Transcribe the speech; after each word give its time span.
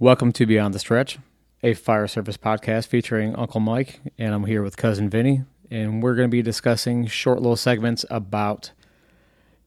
Welcome 0.00 0.32
to 0.32 0.44
Beyond 0.44 0.74
the 0.74 0.80
Stretch, 0.80 1.20
a 1.62 1.72
fire 1.72 2.08
service 2.08 2.36
podcast 2.36 2.88
featuring 2.88 3.36
Uncle 3.36 3.60
Mike, 3.60 4.00
and 4.18 4.34
I'm 4.34 4.44
here 4.44 4.60
with 4.60 4.76
cousin 4.76 5.08
Vinnie, 5.08 5.44
and 5.70 6.02
we're 6.02 6.16
going 6.16 6.28
to 6.28 6.32
be 6.32 6.42
discussing 6.42 7.06
short 7.06 7.40
little 7.40 7.54
segments 7.54 8.04
about 8.10 8.72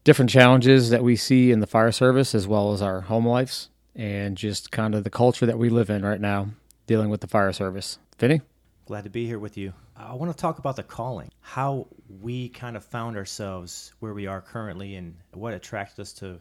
different 0.04 0.30
challenges 0.30 0.90
that 0.90 1.02
we 1.02 1.16
see 1.16 1.50
in 1.50 1.62
the 1.62 1.66
fire 1.66 1.94
service 1.94 2.36
as 2.36 2.46
well 2.46 2.74
as 2.74 2.82
our 2.82 3.02
home 3.02 3.26
lives 3.26 3.70
and 3.96 4.36
just 4.36 4.70
kind 4.70 4.96
of 4.96 5.06
the 5.06 5.10
culture 5.10 5.46
that 5.46 5.58
we 5.58 5.70
live 5.70 5.90
in 5.90 6.04
right 6.04 6.20
now 6.20 6.50
dealing 6.88 7.10
with 7.10 7.22
the 7.22 7.28
fire 7.28 7.54
service. 7.54 7.98
Vinnie? 8.20 8.42
Glad 8.86 9.06
to 9.06 9.10
be 9.10 9.26
here 9.26 9.40
with 9.40 9.56
you. 9.56 9.72
I 9.96 10.14
want 10.14 10.30
to 10.32 10.38
talk 10.38 10.60
about 10.60 10.76
the 10.76 10.84
calling, 10.84 11.32
how 11.40 11.88
we 12.22 12.50
kind 12.50 12.76
of 12.76 12.84
found 12.84 13.16
ourselves 13.16 13.94
where 14.00 14.14
we 14.14 14.28
are 14.28 14.42
currently, 14.42 14.96
and 14.96 15.16
what 15.32 15.54
attracted 15.54 16.02
us 16.02 16.12
to, 16.14 16.40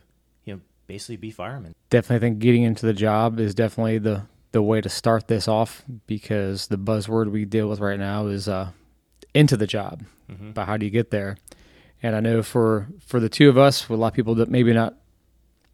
basically 0.87 1.17
be 1.17 1.31
firemen. 1.31 1.75
Definitely 1.91 2.27
think 2.29 2.39
getting 2.39 2.63
into 2.63 2.87
the 2.87 2.93
job 2.93 3.39
is 3.41 3.55
definitely 3.55 3.99
the 3.99 4.23
the 4.53 4.63
way 4.63 4.81
to 4.81 4.89
start 4.89 5.29
this 5.29 5.49
off 5.49 5.83
because 6.07 6.69
the 6.69 6.79
buzzword 6.79 7.31
we 7.31 7.45
deal 7.45 7.69
with 7.69 7.79
right 7.81 7.99
now 7.99 8.27
is 8.27 8.49
uh, 8.49 8.71
into 9.35 9.57
the 9.57 9.67
job. 9.67 10.03
Mhm. 10.31 10.55
But 10.55 10.65
how 10.67 10.77
do 10.79 10.87
you 10.87 10.91
get 10.91 11.11
there? 11.11 11.37
And 12.03 12.17
I 12.17 12.21
know 12.21 12.43
for 12.43 12.89
for 13.05 13.21
the 13.21 13.29
two 13.29 13.49
of 13.49 13.59
us, 13.59 13.89
a 13.89 13.95
lot 13.95 14.09
of 14.09 14.15
people 14.15 14.35
that 14.37 14.49
maybe 14.49 14.73
not 14.73 14.95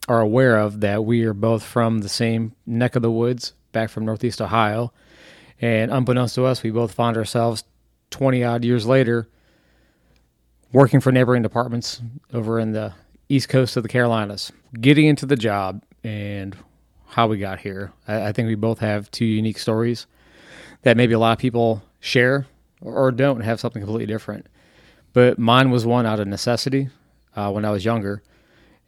are 0.08 0.20
aware 0.20 0.56
of 0.58 0.80
that 0.80 1.04
we 1.04 1.22
are 1.24 1.34
both 1.34 1.62
from 1.62 2.00
the 2.00 2.08
same 2.08 2.52
neck 2.66 2.96
of 2.96 3.02
the 3.02 3.10
woods, 3.10 3.52
back 3.70 3.88
from 3.90 4.04
Northeast 4.04 4.40
Ohio. 4.42 4.92
And 5.60 5.92
unbeknownst 5.92 6.34
to 6.34 6.44
us, 6.44 6.64
we 6.64 6.70
both 6.70 6.92
found 6.92 7.16
ourselves 7.16 7.62
20 8.10 8.42
odd 8.42 8.64
years 8.64 8.84
later 8.84 9.28
working 10.72 11.00
for 11.00 11.12
neighboring 11.12 11.42
departments 11.42 12.00
over 12.32 12.58
in 12.58 12.72
the 12.72 12.92
east 13.32 13.48
coast 13.48 13.78
of 13.78 13.82
the 13.82 13.88
Carolinas. 13.88 14.52
Getting 14.78 15.06
into 15.06 15.24
the 15.24 15.36
job 15.36 15.82
and 16.04 16.54
how 17.06 17.26
we 17.26 17.38
got 17.38 17.58
here. 17.60 17.90
I, 18.06 18.28
I 18.28 18.32
think 18.32 18.46
we 18.46 18.54
both 18.56 18.78
have 18.80 19.10
two 19.10 19.24
unique 19.24 19.58
stories 19.58 20.06
that 20.82 20.98
maybe 20.98 21.14
a 21.14 21.18
lot 21.18 21.32
of 21.32 21.38
people 21.38 21.82
share 22.00 22.46
or 22.82 23.10
don't 23.10 23.40
have 23.40 23.58
something 23.58 23.80
completely 23.80 24.06
different. 24.06 24.46
But 25.14 25.38
mine 25.38 25.70
was 25.70 25.86
one 25.86 26.04
out 26.04 26.20
of 26.20 26.28
necessity 26.28 26.90
uh, 27.34 27.50
when 27.50 27.64
I 27.64 27.70
was 27.70 27.84
younger. 27.84 28.22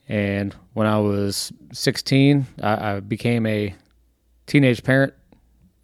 And 0.09 0.55
when 0.75 0.87
I 0.87 0.99
was 0.99 1.51
16, 1.73 2.47
I, 2.63 2.97
I 2.97 3.01
became 3.01 3.47
a 3.47 3.75
teenage 4.47 4.83
parent 4.83 5.15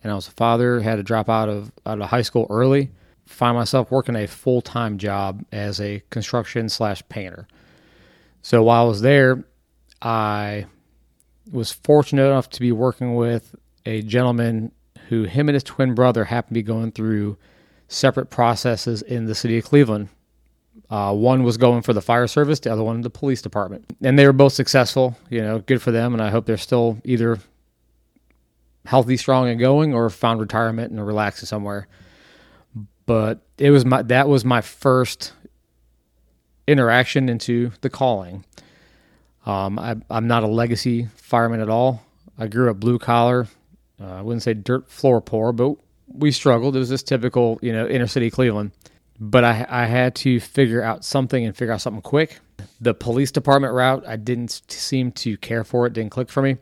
and 0.02 0.12
I 0.12 0.14
was 0.14 0.28
a 0.28 0.32
father, 0.32 0.80
had 0.80 0.96
to 0.96 1.02
drop 1.02 1.30
out 1.30 1.48
of 1.48 1.72
out 1.86 2.00
of 2.00 2.08
high 2.08 2.22
school 2.22 2.46
early, 2.50 2.90
find 3.24 3.56
myself 3.56 3.90
working 3.90 4.16
a 4.16 4.26
full 4.26 4.60
time 4.60 4.98
job 4.98 5.44
as 5.50 5.80
a 5.80 6.02
construction 6.10 6.68
slash 6.68 7.02
painter. 7.08 7.46
So 8.42 8.62
while 8.62 8.84
I 8.84 8.88
was 8.88 9.00
there, 9.00 9.44
I 10.02 10.66
was 11.50 11.72
fortunate 11.72 12.26
enough 12.26 12.48
to 12.50 12.60
be 12.60 12.72
working 12.72 13.14
with 13.14 13.54
a 13.86 14.02
gentleman 14.02 14.72
who 15.08 15.24
him 15.24 15.48
and 15.48 15.54
his 15.54 15.64
twin 15.64 15.94
brother 15.94 16.24
happened 16.24 16.50
to 16.50 16.54
be 16.54 16.62
going 16.62 16.92
through 16.92 17.36
separate 17.88 18.30
processes 18.30 19.02
in 19.02 19.26
the 19.26 19.34
city 19.34 19.58
of 19.58 19.64
Cleveland. 19.64 20.08
Uh, 20.88 21.12
one 21.12 21.42
was 21.42 21.56
going 21.56 21.82
for 21.82 21.92
the 21.92 22.00
fire 22.00 22.26
service, 22.26 22.60
the 22.60 22.72
other 22.72 22.82
one 22.82 23.00
the 23.00 23.10
police 23.10 23.42
department, 23.42 23.84
and 24.02 24.18
they 24.18 24.26
were 24.26 24.32
both 24.32 24.52
successful. 24.52 25.16
You 25.28 25.42
know, 25.42 25.58
good 25.60 25.82
for 25.82 25.90
them, 25.90 26.14
and 26.14 26.22
I 26.22 26.30
hope 26.30 26.46
they're 26.46 26.56
still 26.56 26.98
either 27.04 27.38
healthy, 28.86 29.16
strong, 29.16 29.48
and 29.48 29.60
going, 29.60 29.94
or 29.94 30.08
found 30.10 30.40
retirement 30.40 30.90
and 30.90 31.04
relaxing 31.04 31.46
somewhere. 31.46 31.86
But 33.06 33.40
it 33.58 33.70
was 33.70 33.84
my 33.84 34.02
that 34.02 34.28
was 34.28 34.44
my 34.44 34.60
first 34.60 35.32
interaction 36.66 37.28
into 37.28 37.72
the 37.80 37.90
calling. 37.90 38.44
Um, 39.46 39.78
I, 39.78 39.96
I'm 40.10 40.26
not 40.26 40.42
a 40.42 40.46
legacy 40.46 41.08
fireman 41.16 41.60
at 41.60 41.70
all. 41.70 42.02
I 42.38 42.46
grew 42.46 42.70
up 42.70 42.78
blue 42.78 42.98
collar. 42.98 43.48
Uh, 44.00 44.06
I 44.06 44.22
wouldn't 44.22 44.42
say 44.42 44.54
dirt 44.54 44.88
floor 44.88 45.20
poor, 45.20 45.52
but 45.52 45.76
we 46.08 46.32
struggled. 46.32 46.76
It 46.76 46.80
was 46.80 46.88
just 46.88 47.06
typical, 47.06 47.58
you 47.62 47.72
know, 47.72 47.86
inner 47.86 48.06
city 48.06 48.30
Cleveland. 48.30 48.72
But 49.18 49.44
I, 49.44 49.66
I 49.68 49.84
had 49.84 50.14
to 50.16 50.40
figure 50.40 50.82
out 50.82 51.04
something 51.04 51.44
and 51.44 51.54
figure 51.54 51.74
out 51.74 51.82
something 51.82 52.00
quick. 52.00 52.40
The 52.80 52.94
police 52.94 53.30
department 53.30 53.74
route, 53.74 54.04
I 54.06 54.16
didn't 54.16 54.62
seem 54.68 55.12
to 55.12 55.36
care 55.36 55.62
for 55.62 55.86
it. 55.86 55.92
Didn't 55.92 56.10
click 56.10 56.30
for 56.30 56.42
me. 56.42 56.56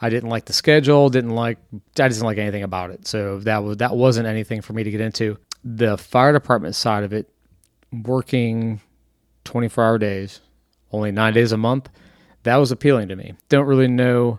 I 0.00 0.10
didn't 0.10 0.28
like 0.28 0.46
the 0.46 0.52
schedule. 0.52 1.08
Didn't 1.08 1.30
like. 1.30 1.58
I 1.72 2.08
didn't 2.08 2.24
like 2.24 2.38
anything 2.38 2.64
about 2.64 2.90
it. 2.90 3.06
So 3.06 3.38
that 3.40 3.62
was 3.62 3.76
that 3.76 3.94
wasn't 3.96 4.26
anything 4.26 4.60
for 4.60 4.72
me 4.72 4.82
to 4.82 4.90
get 4.90 5.00
into. 5.00 5.38
The 5.62 5.96
fire 5.96 6.32
department 6.32 6.74
side 6.74 7.04
of 7.04 7.12
it, 7.12 7.30
working 7.92 8.80
24 9.44 9.84
hour 9.84 9.98
days, 9.98 10.40
only 10.92 11.12
nine 11.12 11.32
days 11.32 11.52
a 11.52 11.56
month, 11.56 11.88
that 12.44 12.56
was 12.56 12.70
appealing 12.70 13.08
to 13.08 13.16
me. 13.16 13.34
Don't 13.48 13.66
really 13.66 13.88
know 13.88 14.38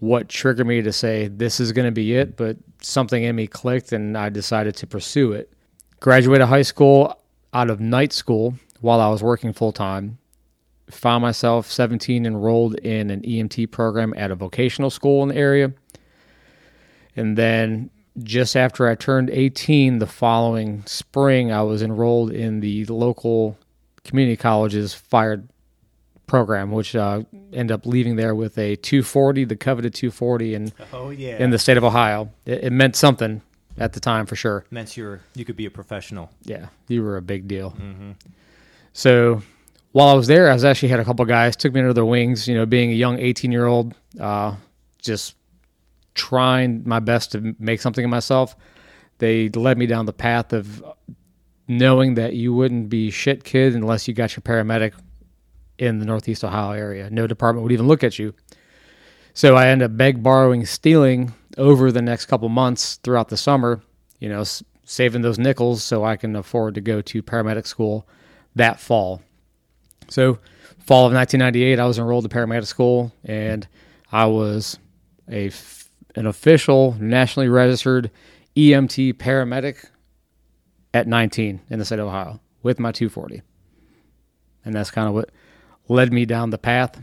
what 0.00 0.28
triggered 0.28 0.66
me 0.66 0.82
to 0.82 0.92
say 0.92 1.28
this 1.28 1.60
is 1.60 1.70
going 1.72 1.86
to 1.86 1.92
be 1.92 2.14
it, 2.14 2.36
but 2.36 2.56
something 2.80 3.22
in 3.22 3.36
me 3.36 3.46
clicked 3.46 3.92
and 3.92 4.18
I 4.18 4.28
decided 4.30 4.74
to 4.76 4.86
pursue 4.86 5.32
it. 5.32 5.52
Graduated 6.00 6.48
high 6.48 6.62
school 6.62 7.16
out 7.54 7.70
of 7.70 7.80
night 7.80 8.12
school 8.12 8.54
while 8.80 9.00
I 9.00 9.08
was 9.08 9.22
working 9.22 9.52
full 9.52 9.72
time. 9.72 10.18
Found 10.90 11.22
myself 11.22 11.70
17 11.70 12.26
enrolled 12.26 12.74
in 12.80 13.10
an 13.10 13.22
EMT 13.22 13.70
program 13.70 14.12
at 14.16 14.32
a 14.32 14.34
vocational 14.34 14.90
school 14.90 15.22
in 15.22 15.28
the 15.28 15.36
area. 15.36 15.72
And 17.14 17.38
then 17.38 17.90
just 18.24 18.56
after 18.56 18.88
I 18.88 18.96
turned 18.96 19.30
18 19.30 20.00
the 20.00 20.06
following 20.06 20.84
spring, 20.84 21.52
I 21.52 21.62
was 21.62 21.82
enrolled 21.82 22.32
in 22.32 22.60
the 22.60 22.84
local 22.86 23.56
community 24.04 24.36
college's 24.36 24.94
fired 24.94 25.48
program, 26.26 26.70
which 26.70 26.96
uh, 26.96 27.22
ended 27.52 27.72
up 27.72 27.86
leaving 27.86 28.16
there 28.16 28.34
with 28.34 28.56
a 28.58 28.76
240, 28.76 29.44
the 29.44 29.56
coveted 29.56 29.94
240 29.94 30.54
in, 30.54 30.72
Oh 30.92 31.10
yeah, 31.10 31.42
in 31.42 31.50
the 31.50 31.58
state 31.58 31.76
of 31.76 31.84
Ohio. 31.84 32.30
It, 32.46 32.64
it 32.64 32.72
meant 32.72 32.96
something 32.96 33.42
at 33.78 33.92
the 33.92 34.00
time 34.00 34.26
for 34.26 34.36
sure. 34.36 34.64
meant 34.70 34.96
you're 34.96 35.20
you 35.34 35.44
could 35.44 35.56
be 35.56 35.66
a 35.66 35.70
professional. 35.70 36.30
Yeah, 36.44 36.68
you 36.88 37.02
were 37.02 37.16
a 37.16 37.22
big 37.22 37.48
deal. 37.48 37.72
Mm-hmm. 37.72 38.12
So 38.92 39.42
while 39.92 40.08
I 40.08 40.14
was 40.14 40.26
there, 40.26 40.50
I 40.50 40.54
was 40.54 40.64
actually 40.64 40.88
had 40.88 41.00
a 41.00 41.04
couple 41.04 41.24
guys 41.24 41.56
took 41.56 41.72
me 41.72 41.80
under 41.80 41.92
their 41.92 42.04
wings. 42.04 42.48
You 42.48 42.54
know, 42.54 42.66
being 42.66 42.90
a 42.90 42.94
young 42.94 43.18
18 43.18 43.52
year 43.52 43.66
old, 43.66 43.94
uh, 44.18 44.56
just 44.98 45.36
trying 46.14 46.82
my 46.86 47.00
best 47.00 47.32
to 47.32 47.54
make 47.58 47.80
something 47.80 48.04
of 48.04 48.10
myself. 48.10 48.56
They 49.18 49.48
led 49.50 49.78
me 49.78 49.86
down 49.86 50.06
the 50.06 50.12
path 50.12 50.52
of 50.52 50.82
knowing 51.68 52.14
that 52.14 52.34
you 52.34 52.52
wouldn't 52.54 52.88
be 52.88 53.10
shit 53.10 53.44
kid 53.44 53.74
unless 53.74 54.08
you 54.08 54.14
got 54.14 54.34
your 54.36 54.42
paramedic 54.42 54.92
in 55.78 55.98
the 55.98 56.04
Northeast 56.04 56.44
Ohio 56.44 56.72
area. 56.72 57.08
No 57.10 57.26
department 57.26 57.62
would 57.62 57.72
even 57.72 57.88
look 57.88 58.04
at 58.04 58.18
you. 58.18 58.34
So 59.34 59.56
I 59.56 59.68
end 59.68 59.82
up 59.82 59.96
beg, 59.96 60.22
borrowing, 60.22 60.66
stealing 60.66 61.32
over 61.56 61.90
the 61.90 62.02
next 62.02 62.26
couple 62.26 62.48
months 62.48 62.96
throughout 62.96 63.28
the 63.28 63.36
summer. 63.36 63.82
You 64.18 64.28
know, 64.28 64.40
s- 64.42 64.62
saving 64.84 65.22
those 65.22 65.38
nickels 65.38 65.82
so 65.82 66.04
I 66.04 66.16
can 66.16 66.36
afford 66.36 66.74
to 66.74 66.80
go 66.80 67.00
to 67.00 67.22
paramedic 67.22 67.66
school 67.66 68.06
that 68.54 68.78
fall. 68.78 69.22
So, 70.08 70.38
fall 70.78 71.06
of 71.06 71.14
1998, 71.14 71.78
I 71.78 71.86
was 71.86 71.98
enrolled 71.98 72.28
to 72.28 72.36
paramedic 72.36 72.66
school, 72.66 73.12
and 73.24 73.66
I 74.10 74.26
was 74.26 74.78
a 75.30 75.46
f- 75.46 75.88
an 76.14 76.26
official, 76.26 76.94
nationally 77.00 77.48
registered 77.48 78.10
EMT 78.54 79.14
paramedic 79.14 79.86
at 80.94 81.06
19 81.06 81.60
in 81.70 81.78
the 81.78 81.84
state 81.84 81.98
of 81.98 82.08
Ohio 82.08 82.40
with 82.62 82.78
my 82.78 82.92
240, 82.92 83.42
and 84.64 84.74
that's 84.74 84.90
kind 84.90 85.08
of 85.08 85.14
what 85.14 85.30
led 85.88 86.12
me 86.12 86.24
down 86.24 86.50
the 86.50 86.58
path. 86.58 87.00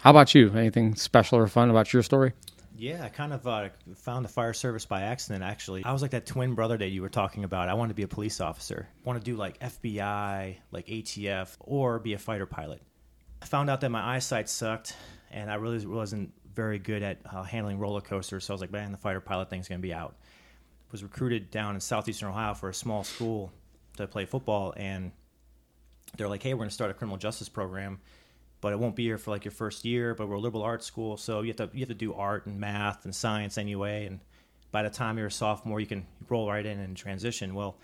How 0.00 0.10
about 0.10 0.34
you? 0.34 0.52
Anything 0.52 0.94
special 0.94 1.38
or 1.38 1.46
fun 1.48 1.70
about 1.70 1.92
your 1.92 2.02
story? 2.02 2.32
Yeah, 2.76 3.02
I 3.04 3.08
kind 3.08 3.32
of 3.32 3.44
uh, 3.44 3.70
found 3.96 4.24
the 4.24 4.28
fire 4.28 4.52
service 4.52 4.86
by 4.86 5.02
accident. 5.02 5.42
Actually, 5.42 5.84
I 5.84 5.92
was 5.92 6.00
like 6.00 6.12
that 6.12 6.26
twin 6.26 6.54
brother 6.54 6.76
that 6.76 6.90
you 6.90 7.02
were 7.02 7.08
talking 7.08 7.42
about. 7.42 7.68
I 7.68 7.74
wanted 7.74 7.88
to 7.88 7.94
be 7.96 8.04
a 8.04 8.08
police 8.08 8.40
officer. 8.40 8.88
I 8.88 9.08
want 9.08 9.18
to 9.18 9.24
do 9.24 9.36
like 9.36 9.58
FBI, 9.58 10.56
like 10.70 10.86
ATF, 10.86 11.56
or 11.58 11.98
be 11.98 12.12
a 12.14 12.18
fighter 12.18 12.46
pilot. 12.46 12.80
I 13.42 13.46
found 13.46 13.68
out 13.68 13.80
that 13.80 13.90
my 13.90 14.14
eyesight 14.14 14.48
sucked, 14.48 14.94
and 15.32 15.50
I 15.50 15.56
really 15.56 15.84
wasn't 15.84 16.32
very 16.54 16.78
good 16.78 17.02
at 17.02 17.18
uh, 17.24 17.42
handling 17.42 17.80
roller 17.80 18.00
coasters. 18.00 18.44
So 18.44 18.52
I 18.52 18.54
was 18.54 18.60
like, 18.60 18.70
man, 18.70 18.92
the 18.92 18.98
fighter 18.98 19.20
pilot 19.20 19.50
thing's 19.50 19.66
gonna 19.66 19.80
be 19.80 19.92
out. 19.92 20.14
Was 20.90 21.02
recruited 21.02 21.50
down 21.50 21.74
in 21.74 21.80
southeastern 21.80 22.30
Ohio 22.30 22.54
for 22.54 22.70
a 22.70 22.74
small 22.74 23.04
school 23.04 23.52
to 23.96 24.06
play 24.06 24.24
football, 24.24 24.72
and 24.76 25.12
they're 26.16 26.28
like, 26.28 26.42
hey, 26.42 26.54
we're 26.54 26.60
gonna 26.60 26.70
start 26.70 26.90
a 26.90 26.94
criminal 26.94 27.18
justice 27.18 27.48
program 27.48 28.00
but 28.60 28.72
it 28.72 28.78
won't 28.78 28.96
be 28.96 29.04
here 29.04 29.18
for 29.18 29.30
like 29.30 29.44
your 29.44 29.52
first 29.52 29.84
year. 29.84 30.14
But 30.14 30.28
we're 30.28 30.36
a 30.36 30.40
liberal 30.40 30.62
arts 30.62 30.86
school, 30.86 31.16
so 31.16 31.42
you 31.42 31.48
have 31.48 31.56
to 31.56 31.70
you 31.72 31.80
have 31.80 31.88
to 31.88 31.94
do 31.94 32.14
art 32.14 32.46
and 32.46 32.58
math 32.58 33.04
and 33.04 33.14
science 33.14 33.58
anyway. 33.58 34.06
And 34.06 34.20
by 34.70 34.82
the 34.82 34.90
time 34.90 35.18
you're 35.18 35.28
a 35.28 35.32
sophomore, 35.32 35.80
you 35.80 35.86
can 35.86 36.06
roll 36.28 36.48
right 36.48 36.64
in 36.64 36.78
and 36.78 36.96
transition. 36.96 37.54
Well, 37.54 37.76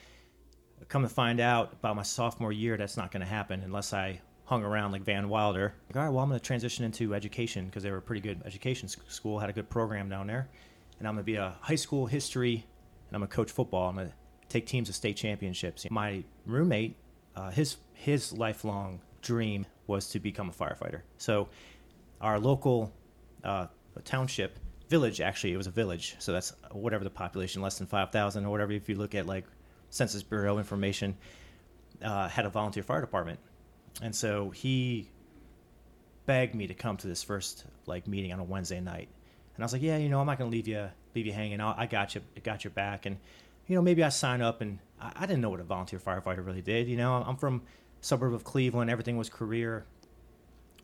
come 0.88 1.02
to 1.02 1.08
find 1.08 1.40
out 1.40 1.72
about 1.72 1.96
my 1.96 2.02
sophomore 2.02 2.52
year, 2.52 2.76
that's 2.76 2.96
not 2.96 3.10
going 3.10 3.22
to 3.22 3.26
happen 3.26 3.62
unless 3.62 3.92
I 3.92 4.20
hung 4.44 4.62
around 4.62 4.92
like 4.92 5.02
Van 5.02 5.28
Wilder. 5.28 5.74
Like, 5.88 5.96
all 5.96 6.02
right, 6.02 6.10
well, 6.10 6.22
I'm 6.22 6.28
going 6.28 6.38
to 6.38 6.44
transition 6.44 6.84
into 6.84 7.14
education 7.14 7.66
because 7.66 7.82
they 7.82 7.90
were 7.90 7.98
a 7.98 8.02
pretty 8.02 8.20
good 8.20 8.42
education 8.44 8.88
school, 8.88 9.38
had 9.38 9.48
a 9.48 9.54
good 9.54 9.70
program 9.70 10.10
down 10.10 10.26
there, 10.26 10.48
and 10.98 11.08
I'm 11.08 11.14
going 11.14 11.24
to 11.24 11.32
be 11.32 11.36
a 11.36 11.56
high 11.60 11.74
school 11.76 12.04
history, 12.06 12.66
and 13.08 13.16
I'm 13.16 13.22
to 13.22 13.26
coach 13.26 13.50
football. 13.50 13.88
I'm 13.88 13.96
to 13.96 14.12
take 14.48 14.66
teams 14.66 14.88
to 14.88 14.92
state 14.92 15.16
championships. 15.16 15.86
My 15.90 16.24
roommate, 16.46 16.96
uh, 17.36 17.50
his 17.50 17.76
his 17.92 18.32
lifelong 18.32 19.00
dream 19.22 19.66
was 19.86 20.08
to 20.08 20.20
become 20.20 20.48
a 20.48 20.52
firefighter. 20.52 21.02
So, 21.18 21.48
our 22.20 22.38
local 22.38 22.92
uh, 23.42 23.66
township 24.04 24.58
village. 24.88 25.20
Actually, 25.20 25.52
it 25.52 25.56
was 25.56 25.66
a 25.66 25.72
village, 25.72 26.16
so 26.18 26.32
that's 26.32 26.52
whatever 26.70 27.04
the 27.04 27.10
population, 27.10 27.62
less 27.62 27.78
than 27.78 27.86
five 27.86 28.10
thousand 28.10 28.44
or 28.44 28.50
whatever. 28.50 28.72
If 28.72 28.88
you 28.88 28.96
look 28.96 29.14
at 29.14 29.26
like 29.26 29.44
Census 29.90 30.22
Bureau 30.22 30.58
information, 30.58 31.16
uh, 32.02 32.28
had 32.28 32.46
a 32.46 32.50
volunteer 32.50 32.82
fire 32.82 33.00
department, 33.00 33.38
and 34.02 34.14
so 34.14 34.50
he 34.50 35.10
begged 36.26 36.54
me 36.54 36.66
to 36.66 36.74
come 36.74 36.96
to 36.96 37.06
this 37.06 37.22
first 37.22 37.64
like 37.86 38.06
meeting 38.06 38.32
on 38.32 38.40
a 38.40 38.44
Wednesday 38.44 38.80
night, 38.80 39.08
and 39.54 39.62
I 39.62 39.64
was 39.64 39.72
like, 39.72 39.82
yeah, 39.82 39.96
you 39.96 40.08
know, 40.08 40.20
I'm 40.20 40.26
not 40.26 40.38
gonna 40.38 40.50
leave 40.50 40.68
you 40.68 40.88
leave 41.14 41.26
you 41.26 41.32
hanging. 41.32 41.60
i 41.60 41.82
I 41.82 41.86
got 41.86 42.14
you, 42.14 42.22
I 42.36 42.40
got 42.40 42.64
your 42.64 42.72
back, 42.72 43.06
and 43.06 43.16
you 43.66 43.76
know, 43.76 43.82
maybe 43.82 44.02
I 44.02 44.08
sign 44.08 44.42
up 44.42 44.60
and 44.60 44.78
I, 45.00 45.12
I 45.16 45.26
didn't 45.26 45.40
know 45.40 45.50
what 45.50 45.60
a 45.60 45.64
volunteer 45.64 45.98
firefighter 45.98 46.44
really 46.44 46.62
did. 46.62 46.88
You 46.88 46.96
know, 46.96 47.14
I'm 47.14 47.36
from 47.36 47.62
suburb 48.00 48.34
of 48.34 48.44
Cleveland. 48.44 48.90
Everything 48.90 49.16
was 49.16 49.28
career. 49.28 49.86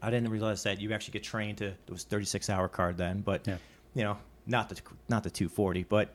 I 0.02 0.10
didn't 0.10 0.30
realize 0.30 0.62
that 0.62 0.80
you 0.80 0.92
actually 0.92 1.12
get 1.12 1.22
trained 1.22 1.58
to 1.58 1.66
it 1.66 1.90
was 1.90 2.04
36 2.04 2.48
hour 2.48 2.68
card 2.68 2.96
then, 2.96 3.20
but 3.20 3.46
yeah. 3.46 3.56
you 3.94 4.02
know, 4.02 4.16
not 4.46 4.68
the 4.68 4.80
not 5.08 5.22
the 5.22 5.30
240, 5.30 5.84
but 5.84 6.14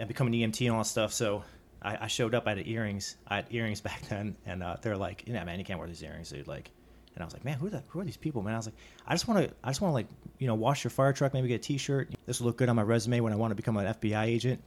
I 0.00 0.04
become 0.04 0.26
an 0.26 0.32
EMT 0.32 0.66
and 0.66 0.70
all 0.74 0.82
that 0.82 0.88
stuff. 0.88 1.12
So 1.12 1.44
I, 1.82 2.04
I 2.04 2.06
showed 2.08 2.34
up. 2.34 2.46
I 2.46 2.50
had 2.50 2.66
earrings. 2.66 3.16
I 3.28 3.36
had 3.36 3.46
earrings 3.50 3.80
back 3.88 4.02
then, 4.08 4.36
and 4.44 4.62
uh, 4.62 4.76
they're 4.82 4.96
like, 4.96 5.24
"Yeah, 5.26 5.44
man, 5.44 5.58
you 5.58 5.64
can't 5.64 5.78
wear 5.78 5.88
these 5.88 6.02
earrings, 6.02 6.30
dude." 6.30 6.48
Like, 6.48 6.70
and 7.16 7.22
I 7.22 7.24
was 7.24 7.34
like, 7.34 7.44
"Man, 7.44 7.58
who 7.58 7.66
are 7.66 7.70
the, 7.70 7.82
who 7.88 7.98
are 7.98 8.04
these 8.04 8.16
people, 8.16 8.42
man?" 8.42 8.54
I 8.54 8.58
was 8.58 8.66
like, 8.66 8.76
"I 9.06 9.14
just 9.14 9.26
want 9.26 9.44
to, 9.44 9.54
I 9.64 9.70
just 9.70 9.80
want 9.80 9.90
to 9.90 9.94
like, 9.94 10.06
you 10.38 10.46
know, 10.46 10.54
wash 10.54 10.84
your 10.84 10.92
fire 10.92 11.12
truck, 11.12 11.34
maybe 11.34 11.48
get 11.48 11.56
a 11.56 11.58
T-shirt. 11.58 12.10
This 12.26 12.40
will 12.40 12.46
look 12.46 12.58
good 12.58 12.68
on 12.68 12.76
my 12.76 12.82
resume 12.82 13.20
when 13.20 13.32
I 13.32 13.36
want 13.36 13.50
to 13.50 13.56
become 13.56 13.76
an 13.76 13.86
FBI 13.86 14.26
agent." 14.26 14.62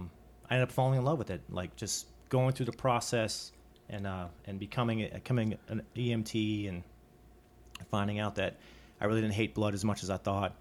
I 0.50 0.56
ended 0.56 0.68
up 0.68 0.72
falling 0.72 0.98
in 0.98 1.06
love 1.06 1.19
with 1.19 1.30
it, 1.30 1.42
like 1.50 1.75
just 1.75 2.07
going 2.30 2.54
through 2.54 2.66
the 2.66 2.74
process 2.74 3.51
and 3.90 4.06
uh, 4.07 4.28
and 4.46 4.60
becoming 4.60 5.07
becoming 5.13 5.57
an 5.68 5.84
EMT 5.96 6.68
and 6.68 6.84
finding 7.92 8.19
out 8.19 8.36
that 8.36 8.57
I 9.00 9.06
really 9.06 9.22
didn't 9.22 9.34
hate 9.36 9.54
blood 9.54 9.74
as 9.74 9.86
much 9.86 10.04
as 10.04 10.10
I 10.10 10.18
thought. 10.18 10.56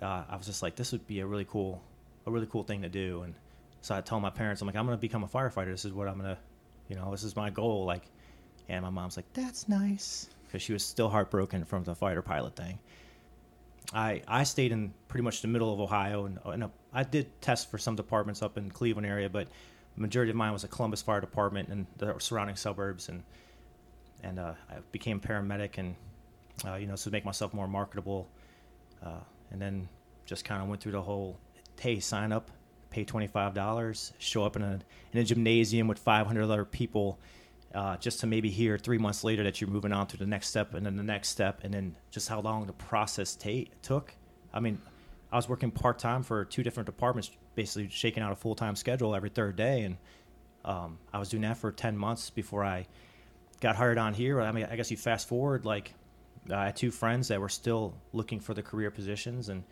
Uh, 0.00 0.24
I 0.28 0.36
was 0.36 0.46
just 0.46 0.62
like, 0.62 0.76
this 0.76 0.92
would 0.92 1.06
be 1.06 1.20
a 1.20 1.26
really 1.26 1.46
cool, 1.46 1.82
a 2.26 2.30
really 2.30 2.46
cool 2.46 2.62
thing 2.62 2.82
to 2.82 2.88
do. 2.88 3.22
And 3.22 3.34
so 3.80 3.94
I 3.94 4.00
told 4.00 4.22
my 4.22 4.30
parents, 4.30 4.60
I'm 4.60 4.66
like, 4.66 4.76
I'm 4.76 4.84
gonna 4.84 4.96
become 4.98 5.24
a 5.24 5.28
firefighter. 5.28 5.70
This 5.70 5.84
is 5.84 5.92
what 5.92 6.08
I'm 6.08 6.16
gonna, 6.16 6.38
you 6.88 6.96
know, 6.96 7.10
this 7.10 7.24
is 7.24 7.34
my 7.34 7.50
goal. 7.50 7.84
Like, 7.84 8.04
and 8.68 8.82
my 8.82 8.90
mom's 8.90 9.16
like, 9.16 9.32
that's 9.32 9.68
nice, 9.68 10.28
because 10.48 10.62
she 10.62 10.72
was 10.72 10.84
still 10.84 11.08
heartbroken 11.08 11.64
from 11.64 11.84
the 11.84 11.94
fighter 11.94 12.22
pilot 12.22 12.56
thing. 12.56 12.78
I 13.92 14.22
I 14.26 14.44
stayed 14.44 14.72
in 14.72 14.92
pretty 15.06 15.22
much 15.22 15.40
the 15.42 15.48
middle 15.48 15.72
of 15.72 15.80
Ohio, 15.80 16.24
and, 16.26 16.38
and 16.44 16.64
uh, 16.64 16.68
I 16.92 17.04
did 17.04 17.40
test 17.40 17.70
for 17.70 17.78
some 17.78 17.96
departments 17.96 18.42
up 18.42 18.58
in 18.58 18.70
Cleveland 18.70 19.06
area, 19.06 19.30
but 19.30 19.48
the 19.94 20.00
majority 20.02 20.30
of 20.30 20.36
mine 20.36 20.52
was 20.52 20.64
a 20.64 20.68
Columbus 20.68 21.02
Fire 21.02 21.20
Department 21.20 21.68
and 21.68 21.86
the 21.98 22.14
surrounding 22.18 22.56
suburbs, 22.56 23.08
and 23.08 23.22
and 24.22 24.38
uh, 24.38 24.54
I 24.70 24.74
became 24.92 25.20
paramedic, 25.20 25.78
and 25.78 25.94
uh, 26.66 26.74
you 26.74 26.86
know, 26.86 26.96
to 26.96 27.10
make 27.10 27.24
myself 27.24 27.54
more 27.54 27.68
marketable, 27.68 28.28
uh, 29.04 29.20
and 29.50 29.60
then 29.60 29.88
just 30.26 30.44
kind 30.44 30.60
of 30.60 30.68
went 30.68 30.82
through 30.82 30.92
the 30.92 31.00
whole, 31.00 31.38
hey, 31.80 32.00
sign 32.00 32.32
up, 32.32 32.50
pay 32.90 33.04
twenty 33.04 33.26
five 33.26 33.54
dollars, 33.54 34.12
show 34.18 34.44
up 34.44 34.56
in 34.56 34.62
a 34.62 34.80
in 35.12 35.20
a 35.20 35.24
gymnasium 35.24 35.88
with 35.88 35.98
five 35.98 36.26
hundred 36.26 36.42
other 36.42 36.64
people. 36.64 37.18
Uh, 37.74 37.98
just 37.98 38.20
to 38.20 38.26
maybe 38.26 38.48
hear 38.48 38.78
three 38.78 38.96
months 38.96 39.24
later 39.24 39.44
that 39.44 39.60
you're 39.60 39.68
moving 39.68 39.92
on 39.92 40.06
to 40.06 40.16
the 40.16 40.24
next 40.24 40.48
step 40.48 40.72
and 40.72 40.86
then 40.86 40.96
the 40.96 41.02
next 41.02 41.28
step 41.28 41.60
and 41.62 41.74
then 41.74 41.94
just 42.10 42.26
how 42.26 42.40
long 42.40 42.64
the 42.66 42.72
process 42.72 43.36
ta- 43.36 43.68
took. 43.82 44.14
I 44.54 44.60
mean, 44.60 44.80
I 45.30 45.36
was 45.36 45.48
working 45.48 45.70
part 45.70 45.98
time 45.98 46.22
for 46.22 46.44
two 46.44 46.62
different 46.62 46.86
departments, 46.86 47.30
basically 47.54 47.90
shaking 47.90 48.22
out 48.22 48.32
a 48.32 48.36
full 48.36 48.54
time 48.54 48.74
schedule 48.74 49.14
every 49.14 49.28
third 49.28 49.56
day, 49.56 49.82
and 49.82 49.96
um, 50.64 50.98
I 51.12 51.18
was 51.18 51.28
doing 51.28 51.42
that 51.42 51.58
for 51.58 51.70
ten 51.70 51.96
months 51.96 52.30
before 52.30 52.64
I 52.64 52.86
got 53.60 53.76
hired 53.76 53.98
on 53.98 54.14
here. 54.14 54.40
I 54.40 54.52
mean, 54.52 54.66
I 54.70 54.76
guess 54.76 54.90
you 54.90 54.96
fast 54.96 55.28
forward 55.28 55.66
like 55.66 55.92
I 56.50 56.66
had 56.66 56.76
two 56.76 56.90
friends 56.90 57.28
that 57.28 57.40
were 57.40 57.48
still 57.48 57.94
looking 58.12 58.40
for 58.40 58.54
the 58.54 58.62
career 58.62 58.90
positions, 58.90 59.50
and 59.50 59.64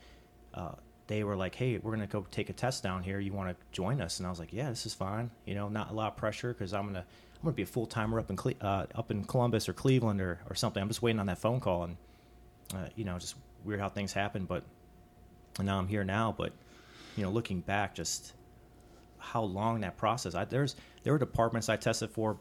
uh, 0.52 0.72
they 1.06 1.24
were 1.24 1.36
like, 1.36 1.54
"Hey, 1.54 1.78
we're 1.78 1.92
gonna 1.92 2.06
go 2.06 2.26
take 2.30 2.50
a 2.50 2.52
test 2.52 2.82
down 2.82 3.02
here. 3.02 3.18
You 3.18 3.32
want 3.32 3.48
to 3.48 3.56
join 3.72 4.00
us?" 4.00 4.18
And 4.18 4.26
I 4.26 4.30
was 4.30 4.38
like, 4.38 4.52
"Yeah, 4.52 4.68
this 4.68 4.84
is 4.84 4.92
fine. 4.92 5.30
You 5.46 5.54
know, 5.54 5.68
not 5.68 5.90
a 5.90 5.94
lot 5.94 6.12
of 6.12 6.16
pressure 6.16 6.52
because 6.52 6.74
I'm 6.74 6.86
gonna 6.86 7.06
I'm 7.36 7.42
gonna 7.44 7.54
be 7.54 7.62
a 7.62 7.66
full 7.66 7.86
timer 7.86 8.18
up 8.18 8.30
in 8.30 8.36
Cle- 8.36 8.54
uh, 8.60 8.86
up 8.94 9.10
in 9.10 9.24
Columbus 9.24 9.68
or 9.68 9.72
Cleveland 9.72 10.20
or, 10.20 10.40
or 10.48 10.54
something. 10.54 10.82
I'm 10.82 10.88
just 10.88 11.02
waiting 11.02 11.20
on 11.20 11.26
that 11.26 11.38
phone 11.38 11.60
call, 11.60 11.84
and 11.84 11.96
uh, 12.74 12.88
you 12.96 13.04
know, 13.04 13.18
just 13.18 13.36
weird 13.64 13.80
how 13.80 13.88
things 13.88 14.12
happen, 14.12 14.44
but." 14.44 14.64
and 15.58 15.66
now 15.66 15.78
I'm 15.78 15.88
here 15.88 16.04
now. 16.04 16.34
But 16.36 16.52
you 17.16 17.24
know, 17.24 17.30
looking 17.30 17.60
back, 17.60 17.94
just 17.94 18.32
how 19.18 19.42
long 19.42 19.80
that 19.80 19.96
process. 19.96 20.34
I, 20.34 20.44
there's 20.44 20.76
there 21.02 21.12
were 21.12 21.18
departments 21.18 21.68
I 21.68 21.76
tested 21.76 22.10
for 22.10 22.38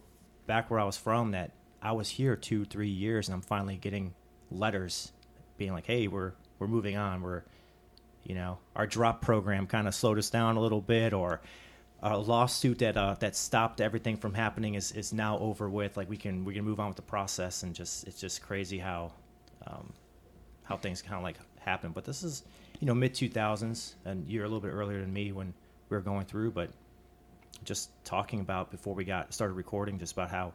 back 0.48 0.70
where 0.70 0.80
I 0.80 0.84
was 0.84 0.98
from 0.98 1.32
that 1.32 1.52
I 1.82 1.94
was 1.94 2.10
here 2.10 2.36
two, 2.36 2.66
three 2.66 2.90
years, 2.90 3.28
and 3.28 3.36
I'm 3.36 3.42
finally 3.42 3.78
getting 3.78 4.14
letters 4.52 5.12
being 5.58 5.74
like, 5.74 5.86
"Hey, 5.86 6.08
we're 6.08 6.34
we're 6.60 6.68
moving 6.68 6.98
on. 6.98 7.22
We're 7.22 7.44
you 8.24 8.36
know 8.36 8.60
our 8.76 8.88
drop 8.88 9.22
program 9.22 9.68
kind 9.68 9.88
of 9.88 9.96
slowed 9.96 10.18
us 10.18 10.30
down 10.30 10.58
a 10.58 10.62
little 10.62 10.82
bit, 10.82 11.14
or 11.14 11.42
a 12.04 12.18
lawsuit 12.18 12.80
that 12.80 12.98
uh, 12.98 13.16
that 13.20 13.36
stopped 13.36 13.82
everything 13.82 14.18
from 14.18 14.34
happening 14.34 14.76
is, 14.76 14.92
is 14.92 15.14
now 15.14 15.38
over 15.40 15.70
with. 15.70 15.98
Like 15.98 16.10
we 16.10 16.18
can 16.18 16.46
we 16.46 16.54
can 16.54 16.64
move 16.64 16.80
on 16.80 16.88
with 16.88 16.98
the 16.98 17.02
process, 17.02 17.64
and 17.64 17.74
just 17.74 18.08
it's 18.08 18.20
just 18.20 18.42
crazy 18.42 18.78
how 18.78 19.12
um, 19.66 19.92
how 20.64 20.78
things 20.78 21.02
kind 21.02 21.16
of 21.16 21.24
like 21.24 21.38
happen. 21.60 21.92
But 21.92 22.06
this 22.06 22.24
is 22.24 22.44
you 22.80 22.88
know, 22.88 22.96
mid 22.96 23.14
2000s, 23.14 23.94
and 24.06 24.28
you're 24.28 24.44
a 24.44 24.48
little 24.48 24.62
bit 24.62 24.74
earlier 24.74 25.02
than 25.02 25.12
me 25.14 25.32
when 25.32 25.54
we 25.90 25.98
were 25.98 26.02
going 26.02 26.26
through, 26.26 26.52
but 26.52 26.70
just 27.64 27.90
talking 28.04 28.42
about 28.42 28.72
before 28.72 28.94
we 28.94 29.06
got 29.06 29.34
started 29.34 29.54
recording, 29.54 29.98
just 29.98 30.14
about 30.14 30.30
how 30.30 30.54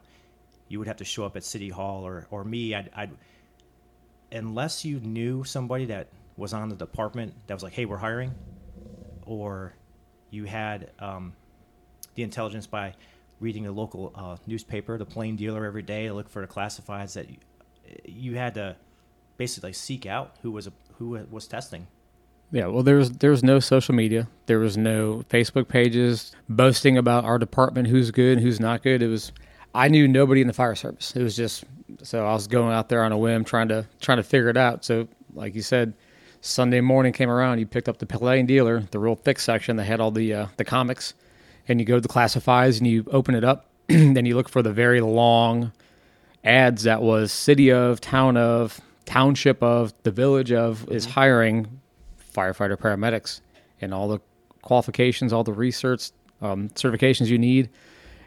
you 0.67 0.79
would 0.79 0.87
have 0.87 0.97
to 0.97 1.05
show 1.05 1.25
up 1.25 1.35
at 1.35 1.43
City 1.43 1.69
Hall, 1.69 2.05
or 2.05 2.27
or 2.31 2.43
me, 2.43 2.75
I'd, 2.75 2.89
I'd 2.95 3.11
unless 4.31 4.85
you 4.85 4.99
knew 4.99 5.43
somebody 5.43 5.85
that 5.85 6.07
was 6.37 6.53
on 6.53 6.69
the 6.69 6.75
department 6.75 7.33
that 7.47 7.53
was 7.53 7.63
like, 7.63 7.73
hey, 7.73 7.85
we're 7.85 7.97
hiring, 7.97 8.33
or 9.25 9.73
you 10.31 10.45
had 10.45 10.89
um, 10.99 11.33
the 12.15 12.23
intelligence 12.23 12.65
by 12.65 12.95
reading 13.39 13.63
the 13.63 13.71
local 13.71 14.11
uh, 14.15 14.37
newspaper, 14.47 14.97
the 14.97 15.05
Plain 15.05 15.35
Dealer, 15.35 15.65
every 15.65 15.83
day 15.83 16.07
to 16.07 16.13
look 16.13 16.29
for 16.29 16.41
the 16.41 16.51
classifieds 16.51 17.13
that 17.13 17.29
you, 17.29 17.37
you 18.05 18.35
had 18.37 18.55
to 18.55 18.75
basically 19.37 19.73
seek 19.73 20.05
out 20.05 20.35
who 20.41 20.51
was 20.51 20.67
a, 20.67 20.73
who 20.97 21.19
was 21.29 21.47
testing 21.47 21.87
yeah, 22.51 22.65
well, 22.65 22.83
there 22.83 22.97
was 22.97 23.11
there 23.13 23.31
was 23.31 23.43
no 23.43 23.59
social 23.59 23.95
media. 23.95 24.27
There 24.45 24.59
was 24.59 24.75
no 24.75 25.23
Facebook 25.29 25.69
pages 25.69 26.33
boasting 26.49 26.97
about 26.97 27.23
our 27.23 27.39
department, 27.39 27.87
who's 27.87 28.11
good, 28.11 28.41
who's 28.41 28.59
not 28.59 28.83
good. 28.83 29.01
It 29.01 29.07
was 29.07 29.31
I 29.73 29.87
knew 29.87 30.07
nobody 30.07 30.41
in 30.41 30.47
the 30.47 30.53
fire 30.53 30.75
service. 30.75 31.15
It 31.15 31.23
was 31.23 31.35
just 31.35 31.63
so 32.03 32.25
I 32.25 32.33
was 32.33 32.47
going 32.47 32.73
out 32.73 32.89
there 32.89 33.03
on 33.03 33.13
a 33.13 33.17
whim, 33.17 33.45
trying 33.45 33.69
to 33.69 33.87
trying 34.01 34.17
to 34.17 34.23
figure 34.23 34.49
it 34.49 34.57
out. 34.57 34.83
So, 34.83 35.07
like 35.33 35.55
you 35.55 35.61
said, 35.61 35.93
Sunday 36.41 36.81
morning 36.81 37.13
came 37.13 37.29
around. 37.29 37.59
You 37.59 37.67
picked 37.67 37.87
up 37.87 37.99
the 37.99 38.07
Plain 38.07 38.47
Dealer, 38.47 38.81
the 38.91 38.99
real 38.99 39.15
thick 39.15 39.39
section 39.39 39.77
that 39.77 39.83
had 39.85 39.99
all 39.99 40.11
the 40.11 40.33
uh, 40.33 40.45
the 40.57 40.65
comics, 40.65 41.13
and 41.67 41.79
you 41.79 41.85
go 41.85 41.95
to 41.95 42.01
the 42.01 42.07
classifies 42.07 42.79
and 42.79 42.87
you 42.87 43.05
open 43.11 43.35
it 43.35 43.43
up. 43.43 43.67
then 43.87 44.25
you 44.25 44.35
look 44.35 44.49
for 44.49 44.61
the 44.61 44.73
very 44.73 45.01
long 45.01 45.71
ads 46.43 46.83
that 46.83 47.01
was 47.01 47.31
city 47.31 47.71
of, 47.71 48.01
town 48.01 48.37
of, 48.37 48.81
township 49.05 49.61
of, 49.61 49.93
the 50.03 50.11
village 50.11 50.51
of 50.51 50.89
is 50.89 51.05
mm-hmm. 51.05 51.13
hiring 51.13 51.81
firefighter 52.33 52.75
paramedics 52.75 53.41
and 53.79 53.93
all 53.93 54.07
the 54.07 54.19
qualifications, 54.63 55.31
all 55.31 55.43
the 55.43 55.53
research 55.53 56.11
um, 56.41 56.69
certifications 56.69 57.27
you 57.27 57.37
need, 57.37 57.69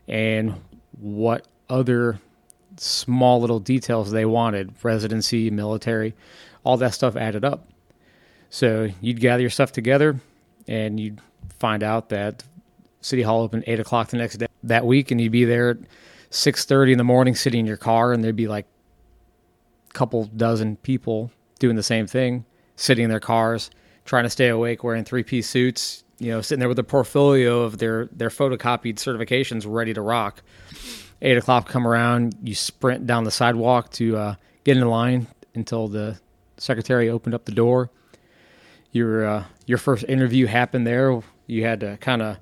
and 0.06 0.54
what 1.00 1.48
other 1.68 2.20
small 2.76 3.40
little 3.40 3.60
details 3.60 4.10
they 4.10 4.24
wanted 4.24 4.72
residency, 4.82 5.50
military, 5.50 6.14
all 6.62 6.76
that 6.76 6.94
stuff 6.94 7.16
added 7.16 7.44
up. 7.44 7.66
So 8.50 8.88
you'd 9.00 9.20
gather 9.20 9.40
your 9.40 9.50
stuff 9.50 9.72
together 9.72 10.20
and 10.68 10.98
you'd 10.98 11.20
find 11.58 11.82
out 11.82 12.08
that 12.10 12.44
City 13.00 13.22
Hall 13.22 13.42
opened 13.42 13.64
8 13.66 13.80
o'clock 13.80 14.08
the 14.08 14.16
next 14.16 14.36
day 14.36 14.46
that 14.62 14.86
week, 14.86 15.10
and 15.10 15.20
you'd 15.20 15.32
be 15.32 15.44
there 15.44 15.70
at 15.70 15.78
6.30 16.30 16.92
in 16.92 16.98
the 16.98 17.04
morning 17.04 17.34
sitting 17.34 17.60
in 17.60 17.66
your 17.66 17.76
car, 17.76 18.12
and 18.12 18.24
there'd 18.24 18.34
be 18.34 18.48
like 18.48 18.66
a 19.90 19.92
couple 19.92 20.24
dozen 20.24 20.76
people 20.76 21.30
doing 21.58 21.76
the 21.76 21.82
same 21.82 22.06
thing, 22.06 22.46
sitting 22.76 23.04
in 23.04 23.10
their 23.10 23.20
cars 23.20 23.70
trying 24.04 24.24
to 24.24 24.30
stay 24.30 24.48
awake, 24.48 24.84
wearing 24.84 25.04
three 25.04 25.22
piece 25.22 25.48
suits, 25.48 26.04
you 26.18 26.30
know, 26.30 26.40
sitting 26.40 26.60
there 26.60 26.68
with 26.68 26.78
a 26.78 26.84
portfolio 26.84 27.62
of 27.62 27.78
their 27.78 28.06
their 28.06 28.28
photocopied 28.28 28.96
certifications 28.96 29.64
ready 29.66 29.94
to 29.94 30.00
rock. 30.00 30.42
Eight 31.22 31.36
o'clock 31.36 31.68
come 31.68 31.86
around, 31.86 32.36
you 32.42 32.54
sprint 32.54 33.06
down 33.06 33.24
the 33.24 33.30
sidewalk 33.30 33.90
to 33.92 34.16
uh, 34.16 34.34
get 34.64 34.76
in 34.76 34.86
line 34.86 35.26
until 35.54 35.88
the 35.88 36.18
secretary 36.58 37.08
opened 37.08 37.34
up 37.34 37.44
the 37.44 37.52
door. 37.52 37.90
Your 38.94 39.26
uh, 39.26 39.44
your 39.66 39.76
first 39.76 40.06
interview 40.08 40.46
happened 40.46 40.86
there. 40.86 41.20
You 41.46 41.64
had 41.64 41.80
to 41.80 41.98
kind 41.98 42.22
of 42.22 42.38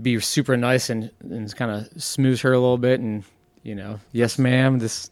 be 0.00 0.18
super 0.20 0.56
nice 0.56 0.88
and, 0.88 1.10
and 1.20 1.54
kind 1.54 1.70
of 1.70 2.02
smooth 2.02 2.40
her 2.40 2.52
a 2.52 2.58
little 2.58 2.78
bit 2.78 3.00
and 3.00 3.24
you 3.62 3.74
know, 3.74 4.00
yes, 4.12 4.38
ma'am, 4.38 4.78
this 4.78 5.10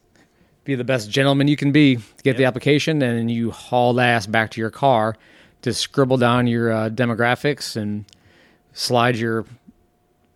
be 0.64 0.74
the 0.74 0.84
best 0.84 1.10
gentleman 1.10 1.46
you 1.46 1.56
can 1.56 1.72
be. 1.72 1.96
Get 1.96 2.24
yep. 2.24 2.36
the 2.36 2.44
application, 2.44 3.02
and 3.02 3.18
then 3.18 3.28
you 3.28 3.50
haul 3.50 4.00
ass 4.00 4.26
back 4.26 4.50
to 4.52 4.60
your 4.60 4.70
car 4.70 5.16
to 5.62 5.74
scribble 5.74 6.16
down 6.16 6.46
your 6.46 6.72
uh, 6.72 6.88
demographics 6.90 7.76
and 7.76 8.04
slide 8.72 9.16
your 9.16 9.44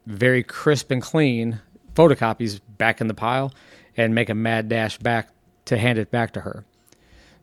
very 0.06 0.42
crisp 0.42 0.90
and 0.90 1.00
clean 1.00 1.60
photocopies 1.94 2.60
back 2.78 3.00
in 3.00 3.06
the 3.06 3.14
pile 3.14 3.52
and 3.96 4.14
make 4.14 4.28
a 4.28 4.34
mad 4.34 4.68
dash 4.68 4.98
back 4.98 5.28
to 5.66 5.76
hand 5.76 5.98
it 5.98 6.10
back 6.10 6.32
to 6.32 6.40
her. 6.40 6.64